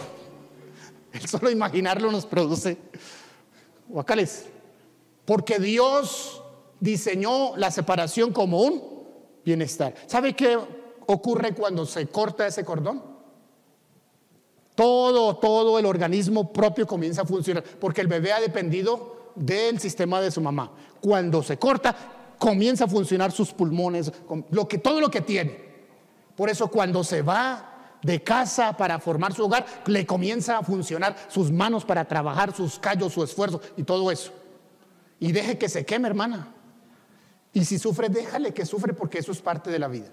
El 1.14 1.30
solo 1.30 1.50
imaginarlo 1.50 2.12
nos 2.12 2.26
produce 2.26 2.78
guacales. 3.88 4.46
Porque 5.26 5.60
Dios 5.60 6.42
diseñó 6.80 7.56
la 7.56 7.72
separación 7.72 8.34
como 8.34 8.62
un 8.62 8.82
bienestar. 9.46 9.94
¿Sabe 10.08 10.36
qué 10.36 10.58
ocurre 11.08 11.54
cuando 11.54 11.86
se 11.86 12.08
corta 12.08 12.48
ese 12.48 12.66
cordón? 12.66 13.02
Todo, 14.76 15.38
todo 15.38 15.78
el 15.78 15.86
organismo 15.86 16.52
propio 16.52 16.88
comienza 16.88 17.22
a 17.22 17.26
funcionar, 17.26 17.64
porque 17.64 18.02
el 18.02 18.08
bebé 18.08 18.34
ha 18.34 18.42
dependido 18.42 19.32
del 19.36 19.80
sistema 19.80 20.20
de 20.20 20.32
su 20.32 20.42
mamá. 20.42 20.72
Cuando 21.00 21.44
se 21.44 21.58
corta, 21.58 21.96
comienza 22.40 22.86
a 22.86 22.88
funcionar 22.88 23.32
sus 23.32 23.54
pulmones, 23.54 24.12
lo 24.50 24.68
que, 24.68 24.78
todo 24.78 25.00
lo 25.00 25.10
que 25.10 25.22
tiene. 25.22 25.74
Por 26.36 26.50
eso 26.50 26.68
cuando 26.70 27.04
se 27.04 27.22
va 27.22 27.73
de 28.04 28.22
casa 28.22 28.78
para 28.78 29.00
formar 29.00 29.34
su 29.34 29.46
hogar, 29.46 29.66
le 29.88 30.06
comienza 30.06 30.60
a 30.60 30.64
funcionar 30.64 31.16
sus 31.30 31.52
manos 31.52 31.86
para 31.86 32.06
trabajar, 32.06 32.54
sus 32.56 32.78
callos, 32.78 33.14
su 33.14 33.24
esfuerzo 33.24 33.62
y 33.76 33.84
todo 33.84 34.12
eso. 34.12 34.32
Y 35.20 35.32
deje 35.32 35.58
que 35.58 35.70
se 35.70 35.86
queme, 35.86 36.10
hermana. 36.10 36.54
Y 37.54 37.66
si 37.66 37.80
sufre, 37.80 38.10
déjale 38.10 38.54
que 38.54 38.66
sufre 38.66 38.94
porque 38.94 39.20
eso 39.20 39.32
es 39.32 39.42
parte 39.42 39.72
de 39.72 39.80
la 39.80 39.88
vida. 39.88 40.12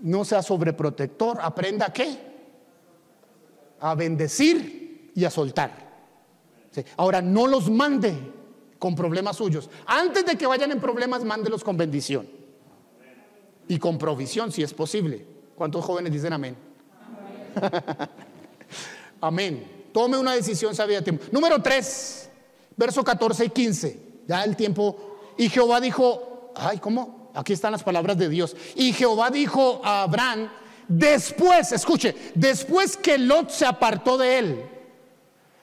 No 0.00 0.24
sea 0.24 0.42
sobreprotector, 0.42 1.38
aprenda 1.40 1.86
a 1.86 1.92
qué? 1.92 2.18
A 3.80 3.94
bendecir 3.94 5.12
y 5.14 5.24
a 5.24 5.30
soltar. 5.30 5.84
Ahora, 6.96 7.22
no 7.22 7.46
los 7.46 7.70
mande 7.70 8.14
con 8.78 8.96
problemas 8.96 9.36
suyos. 9.36 9.70
Antes 9.86 10.26
de 10.26 10.36
que 10.36 10.46
vayan 10.46 10.72
en 10.72 10.80
problemas, 10.80 11.22
mándelos 11.24 11.62
con 11.62 11.76
bendición. 11.76 12.28
Y 13.68 13.78
con 13.78 13.96
provisión, 13.96 14.50
si 14.50 14.62
es 14.62 14.74
posible. 14.74 15.33
¿Cuántos 15.54 15.84
jóvenes 15.84 16.12
dicen 16.12 16.32
amén? 16.32 16.56
Amén. 19.20 19.88
Tome 19.92 20.18
una 20.18 20.34
decisión 20.34 20.74
sabia 20.74 20.98
de 20.98 21.02
tiempo. 21.02 21.24
Número 21.30 21.62
3, 21.62 22.30
verso 22.76 23.04
14 23.04 23.44
y 23.44 23.50
15. 23.50 24.02
Ya 24.26 24.42
el 24.44 24.56
tiempo. 24.56 25.18
Y 25.38 25.48
Jehová 25.48 25.80
dijo, 25.80 26.52
ay, 26.56 26.78
¿cómo? 26.78 27.30
Aquí 27.34 27.52
están 27.52 27.72
las 27.72 27.82
palabras 27.82 28.18
de 28.18 28.28
Dios. 28.28 28.56
Y 28.74 28.92
Jehová 28.92 29.30
dijo 29.30 29.80
a 29.84 30.02
Abraham, 30.02 30.50
después, 30.88 31.72
escuche, 31.72 32.14
después 32.34 32.96
que 32.96 33.18
Lot 33.18 33.50
se 33.50 33.66
apartó 33.66 34.18
de 34.18 34.38
él. 34.38 34.64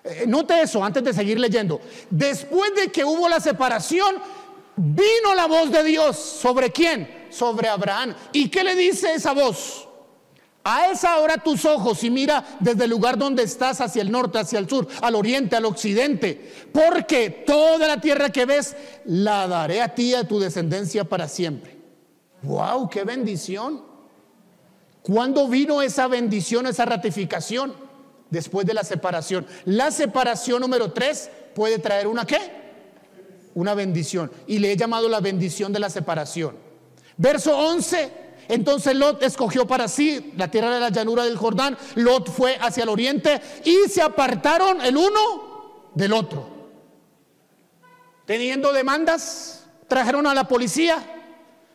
Eh, 0.04 0.26
note 0.28 0.62
eso 0.62 0.84
antes 0.84 1.04
de 1.04 1.14
seguir 1.14 1.40
leyendo. 1.40 1.80
Después 2.10 2.74
de 2.76 2.92
que 2.92 3.06
hubo 3.06 3.30
la 3.30 3.40
separación, 3.40 4.16
vino 4.76 5.36
la 5.36 5.46
voz 5.46 5.72
de 5.72 5.84
Dios. 5.84 6.18
¿Sobre 6.18 6.72
quién? 6.72 7.21
Sobre 7.32 7.68
Abraham. 7.68 8.14
¿Y 8.32 8.50
qué 8.50 8.64
le 8.64 8.76
dice 8.76 9.14
esa 9.14 9.34
voz? 9.34 9.88
A 10.64 10.92
esa 10.92 11.18
hora 11.18 11.38
tus 11.38 11.66
ojos 11.66 12.04
y 12.04 12.12
mira 12.12 12.46
desde 12.60 12.84
el 12.84 12.90
lugar 12.92 13.18
donde 13.18 13.42
estás 13.42 13.82
hacia 13.82 14.04
el 14.04 14.12
norte, 14.12 14.38
hacia 14.38 14.60
el 14.60 14.70
sur, 14.70 14.88
al 15.02 15.16
oriente, 15.16 15.56
al 15.56 15.66
occidente, 15.66 16.54
porque 16.72 17.32
toda 17.32 17.88
la 17.88 18.00
tierra 18.00 18.30
que 18.30 18.46
ves 18.46 18.76
la 19.06 19.48
daré 19.48 19.82
a 19.82 19.96
ti 19.96 20.12
y 20.12 20.14
a 20.14 20.28
tu 20.28 20.40
descendencia 20.40 21.04
para 21.04 21.28
siempre. 21.28 21.78
¡Wow! 22.44 22.90
¡Qué 22.90 23.04
bendición! 23.04 23.84
¿Cuándo 25.02 25.48
vino 25.48 25.82
esa 25.82 26.08
bendición, 26.08 26.68
esa 26.68 26.86
ratificación? 26.86 27.74
Después 28.30 28.66
de 28.68 28.76
la 28.76 28.84
separación. 28.84 29.48
La 29.66 29.90
separación 29.90 30.62
número 30.62 30.92
tres 30.92 31.30
puede 31.56 31.80
traer 31.80 32.06
una 32.06 32.26
qué? 32.26 32.40
Una 33.56 33.74
bendición. 33.74 34.32
Y 34.46 34.60
le 34.60 34.72
he 34.72 34.78
llamado 34.78 35.10
la 35.10 35.20
bendición 35.22 35.74
de 35.74 35.80
la 35.80 35.90
separación. 35.90 36.56
Verso 37.18 37.58
11. 37.58 38.22
Entonces 38.48 38.96
Lot 38.96 39.24
escogió 39.24 39.66
para 39.66 39.88
sí 39.88 40.34
la 40.36 40.52
tierra 40.52 40.74
de 40.74 40.80
la 40.80 40.90
llanura 40.90 41.24
del 41.24 41.38
Jordán. 41.38 41.78
Lot 41.96 42.30
fue 42.30 42.58
hacia 42.60 42.84
el 42.84 42.90
oriente 42.90 43.42
y 43.64 43.90
se 43.90 44.02
apartaron 44.02 44.82
el 44.82 44.98
uno 44.98 45.90
del 45.94 46.14
otro. 46.14 46.48
Teniendo 48.26 48.74
demandas, 48.74 49.66
trajeron 49.88 50.28
a 50.28 50.34
la 50.34 50.48
policía, 50.48 50.98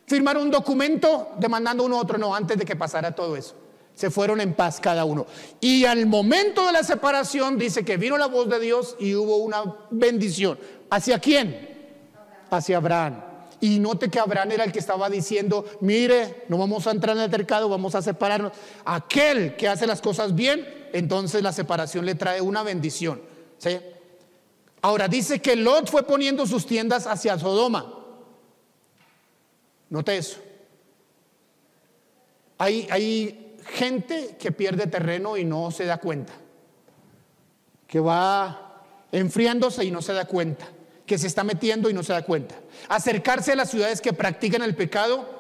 firmaron 0.07 0.45
un 0.45 0.51
documento 0.51 1.33
demandando 1.39 1.85
uno 1.85 1.97
a 1.97 2.03
otro. 2.03 2.19
No, 2.19 2.35
antes 2.35 2.59
de 2.59 2.65
que 2.65 2.77
pasara 2.77 3.15
todo 3.15 3.37
eso. 3.37 3.55
Se 3.95 4.11
fueron 4.11 4.43
en 4.43 4.53
paz 4.53 4.79
cada 4.79 5.07
uno. 5.07 5.27
Y 5.61 5.87
al 5.87 6.05
momento 6.05 6.67
de 6.67 6.73
la 6.73 6.83
separación 6.83 7.57
dice 7.57 7.85
que 7.87 7.97
vino 7.97 8.19
la 8.19 8.27
voz 8.27 8.49
de 8.51 8.61
Dios 8.61 8.97
y 9.01 9.15
hubo 9.15 9.39
una 9.39 9.65
bendición. 9.91 10.59
¿Hacia 10.91 11.19
quién? 11.19 12.05
Hacia 12.51 12.77
Abraham. 12.77 13.26
Y 13.61 13.79
note 13.79 14.11
que 14.11 14.21
Abraham 14.21 14.53
era 14.53 14.65
el 14.65 14.73
que 14.73 14.79
estaba 14.79 15.09
diciendo, 15.09 15.65
mire, 15.81 16.45
no 16.49 16.59
vamos 16.59 16.87
a 16.87 16.91
entrar 16.91 17.17
en 17.17 17.23
el 17.23 17.31
mercado, 17.31 17.69
vamos 17.69 17.95
a 17.95 18.03
separarnos. 18.03 18.53
Aquel 18.85 19.57
que 19.57 19.69
hace 19.69 19.87
las 19.87 20.03
cosas 20.03 20.35
bien, 20.35 20.89
entonces 20.93 21.43
la 21.43 21.53
separación 21.53 22.05
le 22.05 22.15
trae 22.15 22.41
una 22.41 22.63
bendición. 22.63 23.23
¿sí? 23.59 23.79
Ahora 24.83 25.09
dice 25.09 25.41
que 25.41 25.57
Lot 25.57 25.91
fue 25.91 26.03
poniendo 26.03 26.47
sus 26.47 26.67
tiendas 26.67 27.07
hacia 27.07 27.39
Sodoma. 27.39 27.95
Note 29.89 30.19
eso. 30.19 30.39
Hay, 32.59 32.87
hay 32.91 33.57
gente 33.73 34.37
que 34.39 34.53
pierde 34.53 34.87
terreno 34.87 35.37
y 35.37 35.45
no 35.45 35.71
se 35.71 35.87
da 35.87 35.99
cuenta. 35.99 36.35
Que 37.87 38.01
va 38.01 38.83
enfriándose 39.13 39.85
y 39.85 39.91
no 39.91 40.03
se 40.03 40.13
da 40.13 40.27
cuenta 40.27 40.69
que 41.07 41.19
se 41.19 41.27
está 41.27 41.45
metiendo 41.45 41.89
y 41.89 41.95
no 41.95 42.03
se 42.03 42.13
da 42.13 42.23
cuenta. 42.23 42.57
Acercarse 42.89 43.53
a 43.53 43.57
las 43.57 43.71
ciudades 43.71 44.01
que 44.01 44.13
practican 44.13 44.63
el 44.63 44.75
pecado 44.75 45.37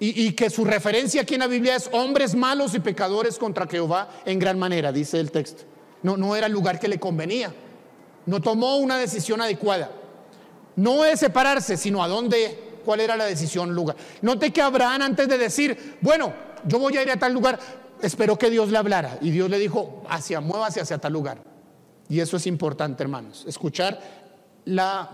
y, 0.00 0.32
que 0.32 0.48
su 0.50 0.64
referencia 0.64 1.22
aquí 1.22 1.34
en 1.34 1.40
la 1.40 1.46
Biblia 1.48 1.74
es 1.74 1.88
hombres 1.92 2.34
malos 2.34 2.74
y 2.74 2.80
pecadores 2.80 3.36
contra 3.36 3.66
Jehová 3.66 4.08
en 4.24 4.38
gran 4.38 4.58
manera, 4.58 4.92
dice 4.92 5.18
el 5.18 5.32
texto. 5.32 5.64
No, 6.02 6.16
no 6.16 6.36
era 6.36 6.46
el 6.46 6.52
lugar 6.52 6.78
que 6.78 6.86
le 6.86 7.00
convenía. 7.00 7.52
No 8.26 8.40
tomó 8.40 8.76
una 8.76 8.96
decisión 8.98 9.40
adecuada. 9.40 9.90
No 10.76 11.04
es 11.04 11.18
separarse, 11.18 11.76
sino 11.76 12.02
a 12.02 12.08
dónde, 12.08 12.78
cuál 12.84 13.00
era 13.00 13.16
la 13.16 13.24
decisión, 13.24 13.74
lugar. 13.74 13.96
Note 14.22 14.52
que 14.52 14.62
Abraham 14.62 15.02
antes 15.02 15.28
de 15.28 15.36
decir, 15.36 15.96
bueno, 16.00 16.32
yo 16.64 16.78
voy 16.78 16.96
a 16.96 17.02
ir 17.02 17.10
a 17.10 17.16
tal 17.16 17.32
lugar, 17.32 17.58
esperó 18.00 18.38
que 18.38 18.50
Dios 18.50 18.70
le 18.70 18.78
hablara. 18.78 19.18
Y 19.20 19.30
Dios 19.32 19.50
le 19.50 19.58
dijo, 19.58 20.04
hacia, 20.08 20.40
muévase 20.40 20.80
hacia 20.80 20.98
tal 20.98 21.12
lugar. 21.12 21.38
Y 22.08 22.20
eso 22.20 22.36
es 22.36 22.46
importante, 22.46 23.02
hermanos. 23.02 23.44
Escuchar 23.46 24.17
la 24.68 25.08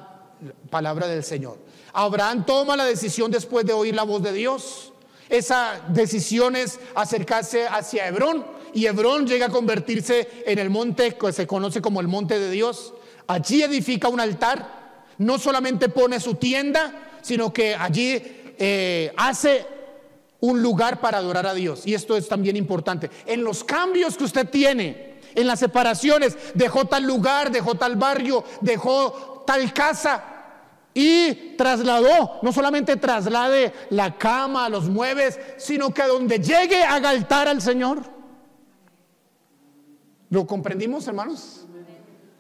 palabra 0.71 1.07
del 1.07 1.23
Señor. 1.23 1.59
Abraham 1.93 2.45
toma 2.45 2.77
la 2.77 2.85
decisión 2.85 3.31
después 3.31 3.65
de 3.65 3.73
oír 3.73 3.95
la 3.95 4.03
voz 4.03 4.23
de 4.23 4.33
Dios. 4.33 4.93
Esa 5.29 5.81
decisión 5.89 6.57
es 6.57 6.81
acercarse 6.95 7.67
hacia 7.67 8.07
Hebrón 8.07 8.45
y 8.75 8.87
Hebrón 8.87 9.27
llega 9.27 9.47
a 9.47 9.51
convertirse 9.51 10.29
en 10.45 10.59
el 10.59 10.71
monte 10.71 11.17
que 11.17 11.33
se 11.33 11.47
conoce 11.47 11.81
como 11.81 12.01
el 12.01 12.09
monte 12.09 12.39
de 12.39 12.51
Dios. 12.51 12.95
Allí 13.27 13.63
edifica 13.63 14.09
un 14.09 14.21
altar, 14.21 15.05
no 15.19 15.39
solamente 15.39 15.89
pone 15.89 16.19
su 16.19 16.35
tienda, 16.35 17.19
sino 17.23 17.53
que 17.53 17.75
allí 17.75 18.21
eh, 18.59 19.13
hace 19.17 19.67
un 20.41 20.61
lugar 20.61 21.01
para 21.01 21.19
adorar 21.19 21.47
a 21.47 21.55
Dios. 21.55 21.87
Y 21.87 21.95
esto 21.95 22.17
es 22.17 22.29
también 22.29 22.57
importante. 22.57 23.09
En 23.25 23.45
los 23.45 23.63
cambios 23.63 24.17
que 24.17 24.25
usted 24.25 24.51
tiene, 24.51 25.15
en 25.35 25.47
las 25.47 25.61
separaciones, 25.61 26.37
dejó 26.55 26.85
tal 26.85 27.05
lugar, 27.05 27.51
dejó 27.51 27.77
tal 27.77 27.97
barrio, 27.97 28.45
dejó 28.61 29.34
tal 29.45 29.73
casa. 29.73 30.23
Y 30.95 31.57
trasladó, 31.57 32.39
no 32.43 32.53
solamente 32.53 32.97
traslade 32.97 33.73
la 33.91 34.17
cama, 34.17 34.69
los 34.69 34.89
muebles, 34.89 35.41
sino 35.57 35.93
que 35.93 36.05
donde 36.05 36.39
llegue 36.39 36.85
haga 36.85 37.11
altar 37.11 37.49
al 37.49 37.61
Señor. 37.61 38.03
¿Lo 40.31 40.47
comprendimos, 40.47 41.07
hermanos? 41.09 41.67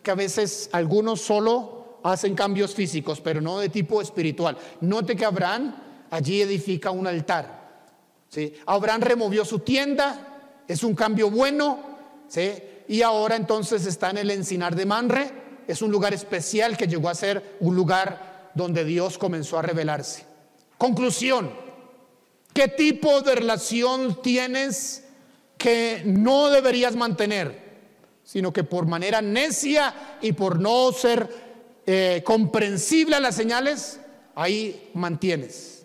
Que 0.05 0.11
a 0.13 0.15
veces 0.15 0.71
algunos 0.73 1.21
solo 1.21 1.99
hacen 2.05 2.37
cambios 2.37 2.75
físicos, 2.75 3.21
pero 3.21 3.41
no 3.41 3.59
de 3.59 3.71
tipo 3.71 4.01
espiritual. 4.01 4.57
Note 4.81 5.17
que 5.17 5.25
Abraham 5.25 5.75
allí 6.11 6.41
edifica 6.41 6.93
un 6.93 7.09
altar. 7.09 7.89
¿sí? 8.29 8.55
Abraham 8.67 9.01
removió 9.01 9.45
su 9.45 9.61
tienda, 9.61 10.63
es 10.69 10.85
un 10.85 10.95
cambio 10.95 11.31
bueno, 11.31 11.79
¿sí? 12.29 12.53
y 12.87 13.03
ahora 13.03 13.37
entonces 13.37 13.87
está 13.87 14.11
en 14.11 14.19
el 14.19 14.31
encinar 14.31 14.77
de 14.77 14.87
Manre 14.87 15.44
es 15.67 15.83
un 15.83 15.91
lugar 15.91 16.15
especial 16.15 16.77
que 16.77 16.87
llegó 16.87 17.09
a 17.09 17.15
ser 17.15 17.57
un 17.61 17.75
lugar 17.75 18.51
donde 18.55 18.85
Dios 18.85 19.19
comenzó 19.19 19.59
a 19.59 19.63
revelarse. 19.63 20.25
Conclusión, 20.79 21.53
¿qué 22.53 22.69
tipo 22.69 23.21
de 23.21 23.35
relación 23.35 24.21
tienes 24.23 25.05
que 25.59 26.03
no 26.05 26.51
deberías 26.51 26.97
mantener, 26.97 27.63
sino 28.25 28.53
que 28.53 28.65
por 28.65 28.87
manera 28.87 29.23
necia 29.23 30.19
y 30.21 30.33
por 30.33 30.61
no 30.61 30.93
ser 30.93 31.29
eh, 31.87 32.23
comprensible 32.25 33.17
a 33.17 33.21
las 33.21 33.35
señales, 33.35 34.01
ahí 34.35 34.91
mantienes? 34.95 35.85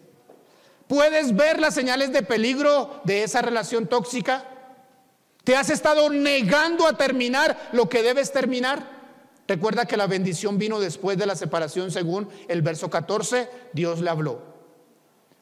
¿Puedes 0.87 1.35
ver 1.35 1.59
las 1.59 1.75
señales 1.75 2.11
de 2.11 2.23
peligro 2.23 3.01
de 3.03 3.23
esa 3.23 3.43
relación 3.43 3.87
tóxica? 3.87 4.45
¿Te 5.43 5.55
has 5.55 5.69
estado 5.69 6.09
negando 6.09 6.87
a 6.87 6.97
terminar 6.97 7.69
lo 7.71 7.87
que 7.87 8.01
debes 8.01 8.31
terminar? 8.31 8.98
Recuerda 9.49 9.87
que 9.87 9.97
la 9.97 10.05
bendición 10.05 10.59
vino 10.59 10.79
después 10.79 11.17
de 11.17 11.25
la 11.25 11.35
separación 11.35 11.89
según 11.89 12.29
el 12.47 12.61
verso 12.61 12.87
14, 12.87 13.49
Dios 13.73 13.99
le 13.99 14.11
habló. 14.11 14.43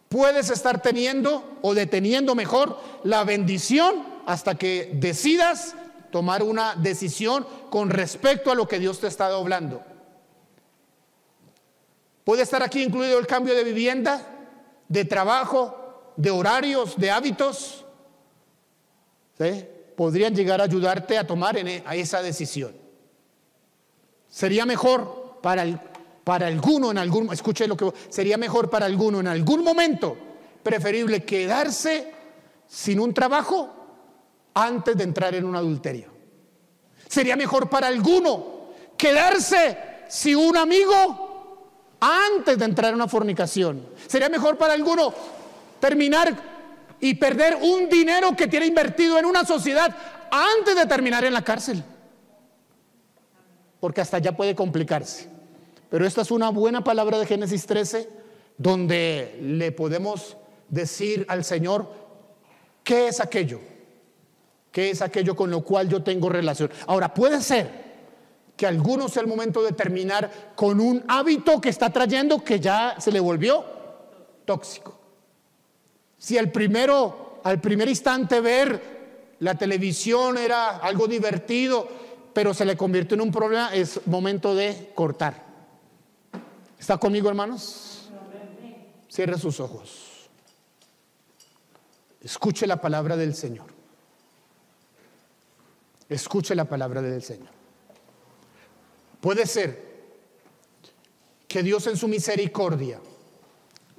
Puedes 0.07 0.49
estar 0.49 0.81
teniendo 0.81 1.59
o 1.61 1.73
deteniendo 1.73 2.33
mejor 2.33 2.79
la 3.03 3.25
bendición 3.25 4.05
hasta 4.25 4.55
que 4.55 4.91
decidas 4.93 5.75
tomar 6.09 6.41
una 6.41 6.75
decisión 6.75 7.45
con 7.69 7.89
respecto 7.89 8.49
a 8.49 8.55
lo 8.55 8.65
que 8.65 8.79
Dios 8.79 9.01
te 9.01 9.07
está 9.07 9.27
hablando. 9.27 9.83
Puede 12.23 12.43
estar 12.43 12.63
aquí 12.63 12.81
incluido 12.81 13.19
el 13.19 13.27
cambio 13.27 13.55
de 13.55 13.65
vivienda, 13.65 14.25
de 14.87 15.03
trabajo, 15.03 16.13
de 16.15 16.31
horarios, 16.31 16.95
de 16.95 17.11
hábitos. 17.11 17.83
Podrían 19.97 20.33
llegar 20.33 20.61
a 20.61 20.63
ayudarte 20.63 21.17
a 21.17 21.27
tomar 21.27 21.57
e, 21.57 21.83
a 21.85 21.93
esa 21.97 22.21
decisión. 22.21 22.86
Sería 24.37 24.67
mejor 24.67 25.39
para, 25.41 25.63
el, 25.63 25.79
para 26.23 26.45
alguno 26.45 26.91
en 26.91 26.99
algún, 26.99 27.33
escuche 27.33 27.67
lo 27.67 27.75
que 27.75 27.91
sería 28.09 28.37
mejor 28.37 28.69
para 28.69 28.85
alguno 28.85 29.19
en 29.19 29.25
algún 29.25 29.63
momento 29.63 30.15
preferible 30.61 31.23
quedarse 31.23 32.13
sin 32.67 32.99
un 32.99 33.15
trabajo 33.15 33.67
antes 34.53 34.95
de 34.95 35.05
entrar 35.05 35.33
en 35.33 35.43
un 35.43 35.55
adulterio. 35.55 36.11
Sería 37.09 37.35
mejor 37.35 37.67
para 37.67 37.87
alguno 37.87 38.67
quedarse 38.95 39.75
sin 40.07 40.35
un 40.35 40.55
amigo 40.55 41.95
antes 41.99 42.59
de 42.59 42.65
entrar 42.65 42.89
en 42.89 42.95
una 42.97 43.07
fornicación. 43.07 43.89
Sería 44.05 44.29
mejor 44.29 44.55
para 44.55 44.73
alguno 44.73 45.15
terminar 45.79 46.31
y 46.99 47.15
perder 47.15 47.57
un 47.59 47.89
dinero 47.89 48.35
que 48.35 48.45
tiene 48.45 48.67
invertido 48.67 49.17
en 49.17 49.25
una 49.25 49.43
sociedad 49.43 49.95
antes 50.29 50.75
de 50.75 50.85
terminar 50.85 51.25
en 51.25 51.33
la 51.33 51.43
cárcel 51.43 51.83
porque 53.79 54.01
hasta 54.01 54.17
allá 54.17 54.35
puede 54.35 54.55
complicarse. 54.55 55.29
Pero 55.89 56.05
esta 56.05 56.21
es 56.21 56.31
una 56.31 56.49
buena 56.49 56.83
palabra 56.83 57.17
de 57.19 57.25
Génesis 57.25 57.65
13, 57.65 58.09
donde 58.57 59.37
le 59.41 59.71
podemos 59.71 60.37
decir 60.69 61.25
al 61.29 61.43
Señor, 61.43 61.87
¿qué 62.83 63.07
es 63.07 63.19
aquello? 63.19 63.59
¿Qué 64.71 64.89
es 64.89 65.01
aquello 65.01 65.35
con 65.35 65.49
lo 65.49 65.63
cual 65.63 65.89
yo 65.89 66.03
tengo 66.03 66.29
relación? 66.29 66.69
Ahora, 66.87 67.13
puede 67.13 67.41
ser 67.41 67.87
que 68.55 68.67
algunos 68.67 69.13
sea 69.13 69.21
el 69.21 69.27
momento 69.27 69.63
de 69.63 69.71
terminar 69.71 70.53
con 70.55 70.81
un 70.81 71.03
hábito 71.07 71.61
que 71.61 71.69
está 71.69 71.91
trayendo 71.91 72.43
que 72.43 72.59
ya 72.59 72.95
se 72.99 73.11
le 73.11 73.19
volvió 73.19 73.63
tóxico. 74.45 74.99
Si 76.17 76.37
el 76.37 76.51
primero, 76.51 77.39
al 77.43 77.61
primer 77.61 77.87
instante 77.87 78.41
ver 78.41 78.97
la 79.39 79.55
televisión 79.55 80.37
era 80.37 80.77
algo 80.77 81.07
divertido, 81.07 81.87
pero 82.37 82.53
se 82.53 82.65
le 82.65 82.77
convirtió 82.77 83.15
en 83.15 83.21
un 83.21 83.31
problema, 83.31 83.73
es 83.73 83.99
momento 84.05 84.53
de 84.53 84.91
cortar. 84.93 85.43
¿Está 86.77 86.99
conmigo, 86.99 87.29
hermanos? 87.29 88.11
Cierre 89.09 89.39
sus 89.39 89.59
ojos. 89.59 90.29
Escuche 92.21 92.67
la 92.67 92.79
palabra 92.79 93.17
del 93.17 93.33
Señor. 93.33 93.65
Escuche 96.07 96.53
la 96.53 96.65
palabra 96.65 97.01
del 97.01 97.23
Señor. 97.23 97.49
Puede 99.19 99.47
ser 99.47 99.83
que 101.47 101.63
Dios 101.63 101.87
en 101.87 101.97
su 101.97 102.07
misericordia 102.07 102.99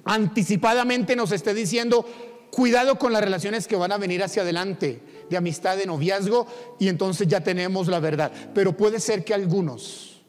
anticipadamente 0.05 1.17
nos 1.17 1.33
esté 1.33 1.53
diciendo, 1.53 2.05
cuidado 2.51 2.97
con 2.97 3.11
las 3.11 3.21
relaciones 3.21 3.67
que 3.67 3.75
van 3.75 3.91
a 3.91 3.97
venir 3.97 4.23
hacia 4.23 4.43
adelante, 4.43 5.01
de 5.29 5.37
amistad, 5.37 5.77
de 5.77 5.85
noviazgo, 5.85 6.47
y 6.79 6.87
entonces 6.87 7.27
ya 7.27 7.41
tenemos 7.41 7.87
la 7.87 7.99
verdad. 7.99 8.31
Pero 8.53 8.75
puede 8.75 8.99
ser 8.99 9.23
que 9.23 9.33
algunos, 9.33 10.21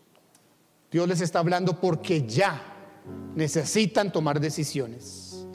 Dios 0.90 1.08
les 1.08 1.20
está 1.20 1.38
hablando 1.38 1.80
porque 1.80 2.26
ya 2.26 2.62
necesitan 3.34 4.12
tomar 4.12 4.40
decisiones. 4.40 5.46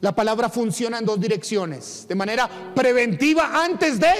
La 0.00 0.14
palabra 0.14 0.50
funciona 0.50 0.98
en 0.98 1.06
dos 1.06 1.18
direcciones, 1.18 2.06
de 2.06 2.14
manera 2.14 2.48
preventiva 2.74 3.64
antes 3.64 3.98
de, 3.98 4.12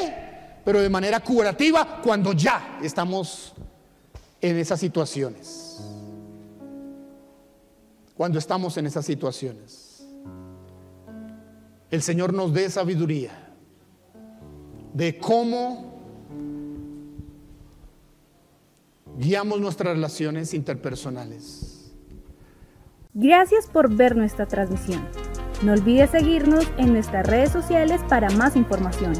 pero 0.64 0.80
de 0.80 0.88
manera 0.88 1.20
curativa 1.20 2.00
cuando 2.02 2.32
ya 2.32 2.78
estamos 2.82 3.52
en 4.40 4.58
esas 4.58 4.80
situaciones. 4.80 5.80
Cuando 8.16 8.38
estamos 8.38 8.76
en 8.78 8.86
esas 8.86 9.04
situaciones. 9.04 10.06
El 11.90 12.00
Señor 12.00 12.32
nos 12.32 12.52
dé 12.54 12.70
sabiduría 12.70 13.43
de 14.94 15.18
cómo 15.18 15.92
guiamos 19.18 19.60
nuestras 19.60 19.94
relaciones 19.94 20.54
interpersonales. 20.54 21.92
Gracias 23.12 23.66
por 23.66 23.94
ver 23.94 24.16
nuestra 24.16 24.46
transmisión. 24.46 25.06
No 25.62 25.72
olvides 25.72 26.10
seguirnos 26.10 26.66
en 26.78 26.92
nuestras 26.92 27.26
redes 27.26 27.50
sociales 27.50 28.00
para 28.08 28.30
más 28.30 28.56
información. 28.56 29.14